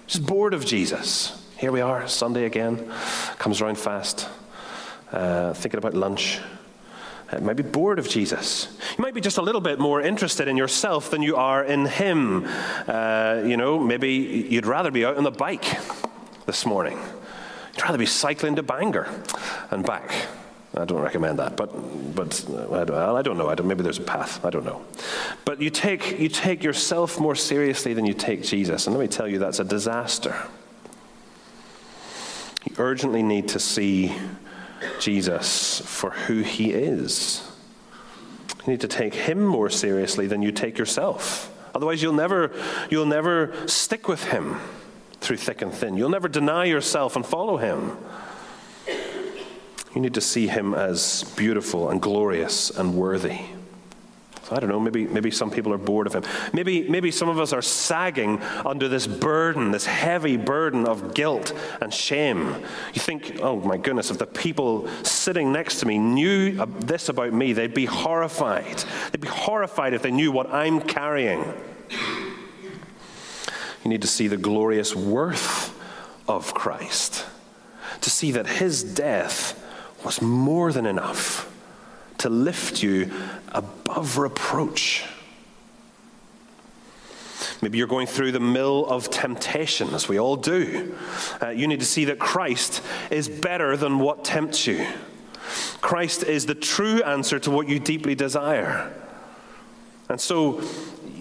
just 0.06 0.26
bored 0.26 0.52
of 0.52 0.66
Jesus. 0.66 1.42
Here 1.56 1.72
we 1.72 1.80
are, 1.80 2.06
Sunday 2.06 2.44
again, 2.44 2.92
comes 3.38 3.62
around 3.62 3.78
fast, 3.78 4.28
uh, 5.12 5.54
thinking 5.54 5.78
about 5.78 5.94
lunch. 5.94 6.40
Uh, 7.30 7.40
might 7.40 7.56
be 7.56 7.62
bored 7.62 7.98
of 7.98 8.08
Jesus. 8.08 8.68
You 8.96 9.02
might 9.02 9.14
be 9.14 9.20
just 9.20 9.38
a 9.38 9.42
little 9.42 9.60
bit 9.60 9.80
more 9.80 10.00
interested 10.00 10.46
in 10.46 10.56
yourself 10.56 11.10
than 11.10 11.22
you 11.22 11.36
are 11.36 11.64
in 11.64 11.86
Him. 11.86 12.46
Uh, 12.86 13.42
you 13.44 13.56
know, 13.56 13.80
maybe 13.80 14.10
you'd 14.48 14.66
rather 14.66 14.90
be 14.92 15.04
out 15.04 15.16
on 15.16 15.24
the 15.24 15.32
bike 15.32 15.64
this 16.46 16.64
morning. 16.64 16.98
You'd 17.74 17.82
rather 17.82 17.98
be 17.98 18.06
cycling 18.06 18.54
to 18.56 18.62
Bangor 18.62 19.08
and 19.70 19.84
back. 19.84 20.12
I 20.76 20.84
don't 20.84 21.00
recommend 21.00 21.38
that, 21.38 21.56
but, 21.56 21.70
but 22.14 22.44
well, 22.48 23.16
I 23.16 23.22
don't 23.22 23.38
know. 23.38 23.48
I 23.48 23.54
don't, 23.54 23.66
maybe 23.66 23.82
there's 23.82 23.98
a 23.98 24.02
path. 24.02 24.44
I 24.44 24.50
don't 24.50 24.64
know. 24.64 24.84
But 25.46 25.60
you 25.60 25.70
take, 25.70 26.20
you 26.20 26.28
take 26.28 26.62
yourself 26.62 27.18
more 27.18 27.34
seriously 27.34 27.94
than 27.94 28.04
you 28.04 28.12
take 28.12 28.42
Jesus. 28.42 28.86
And 28.86 28.94
let 28.94 29.02
me 29.02 29.08
tell 29.08 29.26
you, 29.26 29.38
that's 29.38 29.58
a 29.58 29.64
disaster. 29.64 30.36
You 32.68 32.74
urgently 32.78 33.22
need 33.22 33.48
to 33.48 33.58
see 33.58 34.14
Jesus 35.00 35.80
for 35.80 36.10
who 36.10 36.42
he 36.42 36.72
is. 36.72 37.48
You 38.66 38.72
need 38.72 38.80
to 38.80 38.88
take 38.88 39.14
him 39.14 39.44
more 39.44 39.70
seriously 39.70 40.26
than 40.26 40.42
you 40.42 40.52
take 40.52 40.78
yourself. 40.78 41.52
Otherwise, 41.74 42.02
you'll 42.02 42.12
never, 42.12 42.52
you'll 42.90 43.06
never 43.06 43.54
stick 43.66 44.08
with 44.08 44.24
him 44.24 44.58
through 45.20 45.36
thick 45.36 45.62
and 45.62 45.72
thin. 45.72 45.96
You'll 45.96 46.08
never 46.08 46.28
deny 46.28 46.64
yourself 46.64 47.16
and 47.16 47.24
follow 47.24 47.56
him. 47.56 47.96
You 49.94 50.00
need 50.00 50.14
to 50.14 50.20
see 50.20 50.46
him 50.46 50.74
as 50.74 51.24
beautiful 51.36 51.90
and 51.90 52.02
glorious 52.02 52.70
and 52.70 52.94
worthy. 52.94 53.40
So 54.46 54.54
I 54.54 54.60
don't 54.60 54.68
know, 54.68 54.78
maybe, 54.78 55.08
maybe 55.08 55.32
some 55.32 55.50
people 55.50 55.72
are 55.72 55.78
bored 55.78 56.06
of 56.06 56.12
him. 56.12 56.22
Maybe, 56.52 56.88
maybe 56.88 57.10
some 57.10 57.28
of 57.28 57.40
us 57.40 57.52
are 57.52 57.62
sagging 57.62 58.40
under 58.64 58.86
this 58.86 59.04
burden, 59.04 59.72
this 59.72 59.86
heavy 59.86 60.36
burden 60.36 60.86
of 60.86 61.14
guilt 61.14 61.52
and 61.80 61.92
shame. 61.92 62.54
You 62.94 63.00
think, 63.00 63.40
oh 63.42 63.58
my 63.58 63.76
goodness, 63.76 64.08
if 64.12 64.18
the 64.18 64.26
people 64.26 64.88
sitting 65.02 65.50
next 65.50 65.80
to 65.80 65.86
me 65.86 65.98
knew 65.98 66.64
this 66.78 67.08
about 67.08 67.32
me, 67.32 67.54
they'd 67.54 67.74
be 67.74 67.86
horrified. 67.86 68.84
They'd 69.10 69.20
be 69.20 69.26
horrified 69.26 69.94
if 69.94 70.02
they 70.02 70.12
knew 70.12 70.30
what 70.30 70.54
I'm 70.54 70.80
carrying. 70.80 71.42
You 73.82 73.90
need 73.90 74.02
to 74.02 74.08
see 74.08 74.28
the 74.28 74.36
glorious 74.36 74.94
worth 74.94 75.76
of 76.28 76.54
Christ, 76.54 77.26
to 78.00 78.10
see 78.10 78.30
that 78.30 78.46
his 78.46 78.84
death 78.84 79.60
was 80.04 80.22
more 80.22 80.70
than 80.70 80.86
enough 80.86 81.52
to 82.18 82.28
lift 82.28 82.82
you 82.82 83.10
above 83.52 84.18
reproach. 84.18 85.04
Maybe 87.62 87.78
you're 87.78 87.86
going 87.86 88.06
through 88.06 88.32
the 88.32 88.40
mill 88.40 88.86
of 88.86 89.10
temptation, 89.10 89.94
as 89.94 90.08
we 90.08 90.18
all 90.18 90.36
do. 90.36 90.94
Uh, 91.42 91.48
you 91.48 91.66
need 91.66 91.80
to 91.80 91.86
see 91.86 92.06
that 92.06 92.18
Christ 92.18 92.82
is 93.10 93.28
better 93.28 93.76
than 93.76 93.98
what 93.98 94.24
tempts 94.24 94.66
you. 94.66 94.86
Christ 95.80 96.22
is 96.22 96.46
the 96.46 96.54
true 96.54 97.02
answer 97.02 97.38
to 97.40 97.50
what 97.50 97.68
you 97.68 97.78
deeply 97.78 98.14
desire. 98.14 98.92
And 100.08 100.20
so 100.20 100.62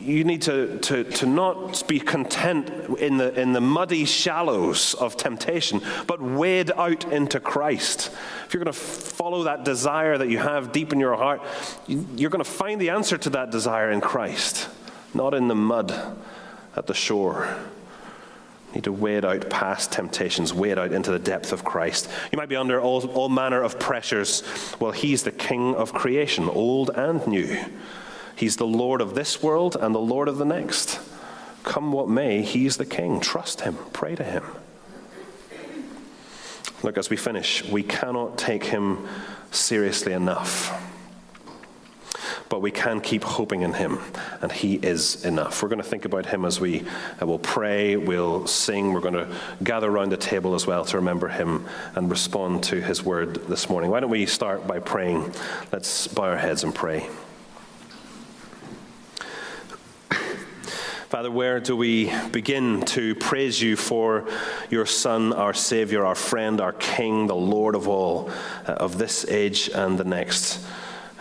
you 0.05 0.23
need 0.23 0.43
to, 0.43 0.77
to, 0.79 1.03
to 1.03 1.25
not 1.25 1.88
be 1.88 1.99
content 1.99 2.69
in 2.99 3.17
the, 3.17 3.39
in 3.39 3.53
the 3.53 3.61
muddy 3.61 4.05
shallows 4.05 4.93
of 4.93 5.17
temptation, 5.17 5.81
but 6.05 6.21
wade 6.21 6.71
out 6.77 7.11
into 7.11 7.39
Christ. 7.39 8.11
If 8.45 8.53
you're 8.53 8.63
going 8.63 8.73
to 8.73 8.79
follow 8.79 9.43
that 9.43 9.65
desire 9.65 10.17
that 10.17 10.29
you 10.29 10.38
have 10.38 10.71
deep 10.71 10.93
in 10.93 10.99
your 10.99 11.15
heart, 11.15 11.41
you're 11.88 12.29
going 12.29 12.43
to 12.43 12.49
find 12.49 12.79
the 12.79 12.91
answer 12.91 13.17
to 13.17 13.31
that 13.31 13.49
desire 13.49 13.89
in 13.89 13.99
Christ, 13.99 14.69
not 15.15 15.33
in 15.33 15.47
the 15.47 15.55
mud 15.55 15.91
at 16.75 16.86
the 16.86 16.93
shore. 16.93 17.57
You 18.69 18.75
need 18.75 18.83
to 18.83 18.91
wade 18.91 19.25
out 19.25 19.49
past 19.49 19.91
temptations, 19.91 20.53
wade 20.53 20.77
out 20.77 20.91
into 20.91 21.09
the 21.09 21.17
depth 21.17 21.51
of 21.51 21.63
Christ. 21.63 22.09
You 22.31 22.38
might 22.38 22.49
be 22.49 22.57
under 22.57 22.79
all, 22.79 23.07
all 23.11 23.29
manner 23.29 23.63
of 23.63 23.79
pressures. 23.79 24.43
Well, 24.79 24.91
He's 24.91 25.23
the 25.23 25.31
King 25.31 25.73
of 25.73 25.93
creation, 25.93 26.47
old 26.47 26.91
and 26.91 27.25
new. 27.25 27.57
He's 28.36 28.57
the 28.57 28.67
Lord 28.67 29.01
of 29.01 29.15
this 29.15 29.41
world 29.41 29.75
and 29.79 29.95
the 29.95 29.99
Lord 29.99 30.27
of 30.27 30.38
the 30.38 30.45
next. 30.45 30.99
Come 31.63 31.91
what 31.91 32.09
may, 32.09 32.41
He's 32.41 32.77
the 32.77 32.86
King. 32.86 33.19
Trust 33.19 33.61
Him, 33.61 33.77
pray 33.93 34.15
to 34.15 34.23
Him. 34.23 34.43
Look, 36.86 36.99
as 36.99 37.09
we 37.09 37.17
finish, 37.17 37.63
we 37.65 37.81
cannot 37.81 38.38
take 38.38 38.63
him 38.63 39.07
seriously 39.49 40.13
enough. 40.13 40.71
But 42.47 42.61
we 42.61 42.69
can 42.69 43.01
keep 43.01 43.23
hoping 43.23 43.63
in 43.63 43.73
him, 43.73 43.97
and 44.39 44.51
he 44.51 44.75
is 44.75 45.25
enough. 45.25 45.63
We're 45.63 45.69
going 45.69 45.81
to 45.81 45.88
think 45.88 46.05
about 46.05 46.27
him 46.27 46.45
as 46.45 46.59
we 46.59 46.86
uh, 47.19 47.25
will 47.25 47.39
pray, 47.39 47.95
we'll 47.95 48.45
sing, 48.45 48.93
we're 48.93 48.99
going 48.99 49.15
to 49.15 49.36
gather 49.63 49.89
around 49.89 50.09
the 50.09 50.17
table 50.17 50.53
as 50.53 50.67
well 50.67 50.86
to 50.86 50.97
remember 50.97 51.27
him 51.27 51.65
and 51.95 52.11
respond 52.11 52.63
to 52.65 52.79
his 52.79 53.01
word 53.01 53.47
this 53.47 53.67
morning. 53.67 53.89
Why 53.89 53.99
don't 53.99 54.11
we 54.11 54.27
start 54.27 54.67
by 54.67 54.77
praying? 54.77 55.33
Let's 55.71 56.07
bow 56.07 56.25
our 56.25 56.38
heads 56.38 56.63
and 56.63 56.75
pray. 56.75 57.09
Father, 61.16 61.32
where 61.32 61.61
do 61.61 61.78
we 61.78 62.11
begin 62.32 62.82
to 62.82 63.16
praise 63.16 63.61
you 63.61 63.78
for 63.78 64.28
your 64.70 64.86
Son, 64.86 65.32
our 65.32 65.53
Savior, 65.53 66.05
our 66.05 66.13
friend, 66.13 66.59
our 66.59 66.74
King, 66.74 67.28
the 67.28 67.34
Lord 67.34 67.74
of 67.74 67.88
all, 67.88 68.30
uh, 68.68 68.74
of 68.74 68.97
this 68.97 69.26
age 69.30 69.70
and 69.74 69.97
the 69.97 70.03
next, 70.03 70.59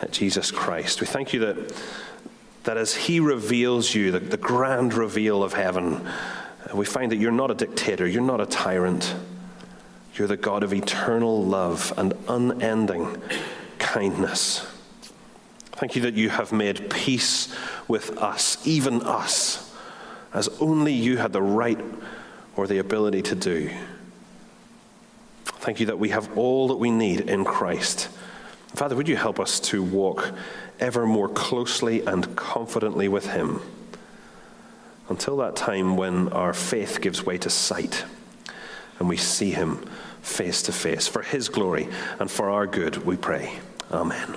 uh, 0.02 0.08
Jesus 0.08 0.50
Christ? 0.50 1.00
We 1.00 1.06
thank 1.06 1.32
you 1.32 1.38
that, 1.38 1.76
that 2.64 2.76
as 2.76 2.96
He 2.96 3.20
reveals 3.20 3.94
you, 3.94 4.10
the, 4.10 4.18
the 4.18 4.36
grand 4.36 4.94
reveal 4.94 5.44
of 5.44 5.52
heaven, 5.52 6.04
uh, 6.04 6.74
we 6.74 6.86
find 6.86 7.12
that 7.12 7.18
you're 7.18 7.30
not 7.30 7.52
a 7.52 7.54
dictator, 7.54 8.04
you're 8.04 8.20
not 8.20 8.40
a 8.40 8.46
tyrant. 8.46 9.14
You're 10.16 10.26
the 10.26 10.36
God 10.36 10.64
of 10.64 10.74
eternal 10.74 11.44
love 11.44 11.94
and 11.96 12.14
unending 12.26 13.22
kindness. 13.78 14.66
Thank 15.66 15.94
you 15.94 16.02
that 16.02 16.14
you 16.14 16.30
have 16.30 16.50
made 16.50 16.90
peace 16.90 17.54
with 17.86 18.18
us, 18.18 18.58
even 18.66 19.00
us 19.02 19.70
as 20.34 20.48
only 20.60 20.92
you 20.92 21.16
had 21.16 21.32
the 21.32 21.40
right 21.40 21.80
or 22.56 22.66
the 22.66 22.78
ability 22.78 23.22
to 23.22 23.34
do. 23.34 23.70
Thank 25.44 25.80
you 25.80 25.86
that 25.86 25.98
we 25.98 26.10
have 26.10 26.36
all 26.36 26.68
that 26.68 26.76
we 26.76 26.90
need 26.90 27.20
in 27.20 27.44
Christ. 27.44 28.08
Father, 28.74 28.96
would 28.96 29.08
you 29.08 29.16
help 29.16 29.40
us 29.40 29.60
to 29.60 29.82
walk 29.82 30.32
ever 30.80 31.06
more 31.06 31.28
closely 31.28 32.04
and 32.04 32.36
confidently 32.36 33.08
with 33.08 33.26
Him 33.26 33.60
until 35.08 35.36
that 35.38 35.56
time 35.56 35.96
when 35.96 36.28
our 36.30 36.52
faith 36.52 37.00
gives 37.00 37.24
way 37.24 37.38
to 37.38 37.50
sight 37.50 38.04
and 38.98 39.08
we 39.08 39.16
see 39.16 39.52
Him 39.52 39.78
face 40.22 40.62
to 40.62 40.72
face. 40.72 41.06
For 41.06 41.22
His 41.22 41.48
glory 41.48 41.88
and 42.18 42.30
for 42.30 42.50
our 42.50 42.66
good, 42.66 43.04
we 43.06 43.16
pray. 43.16 43.58
Amen. 43.92 44.36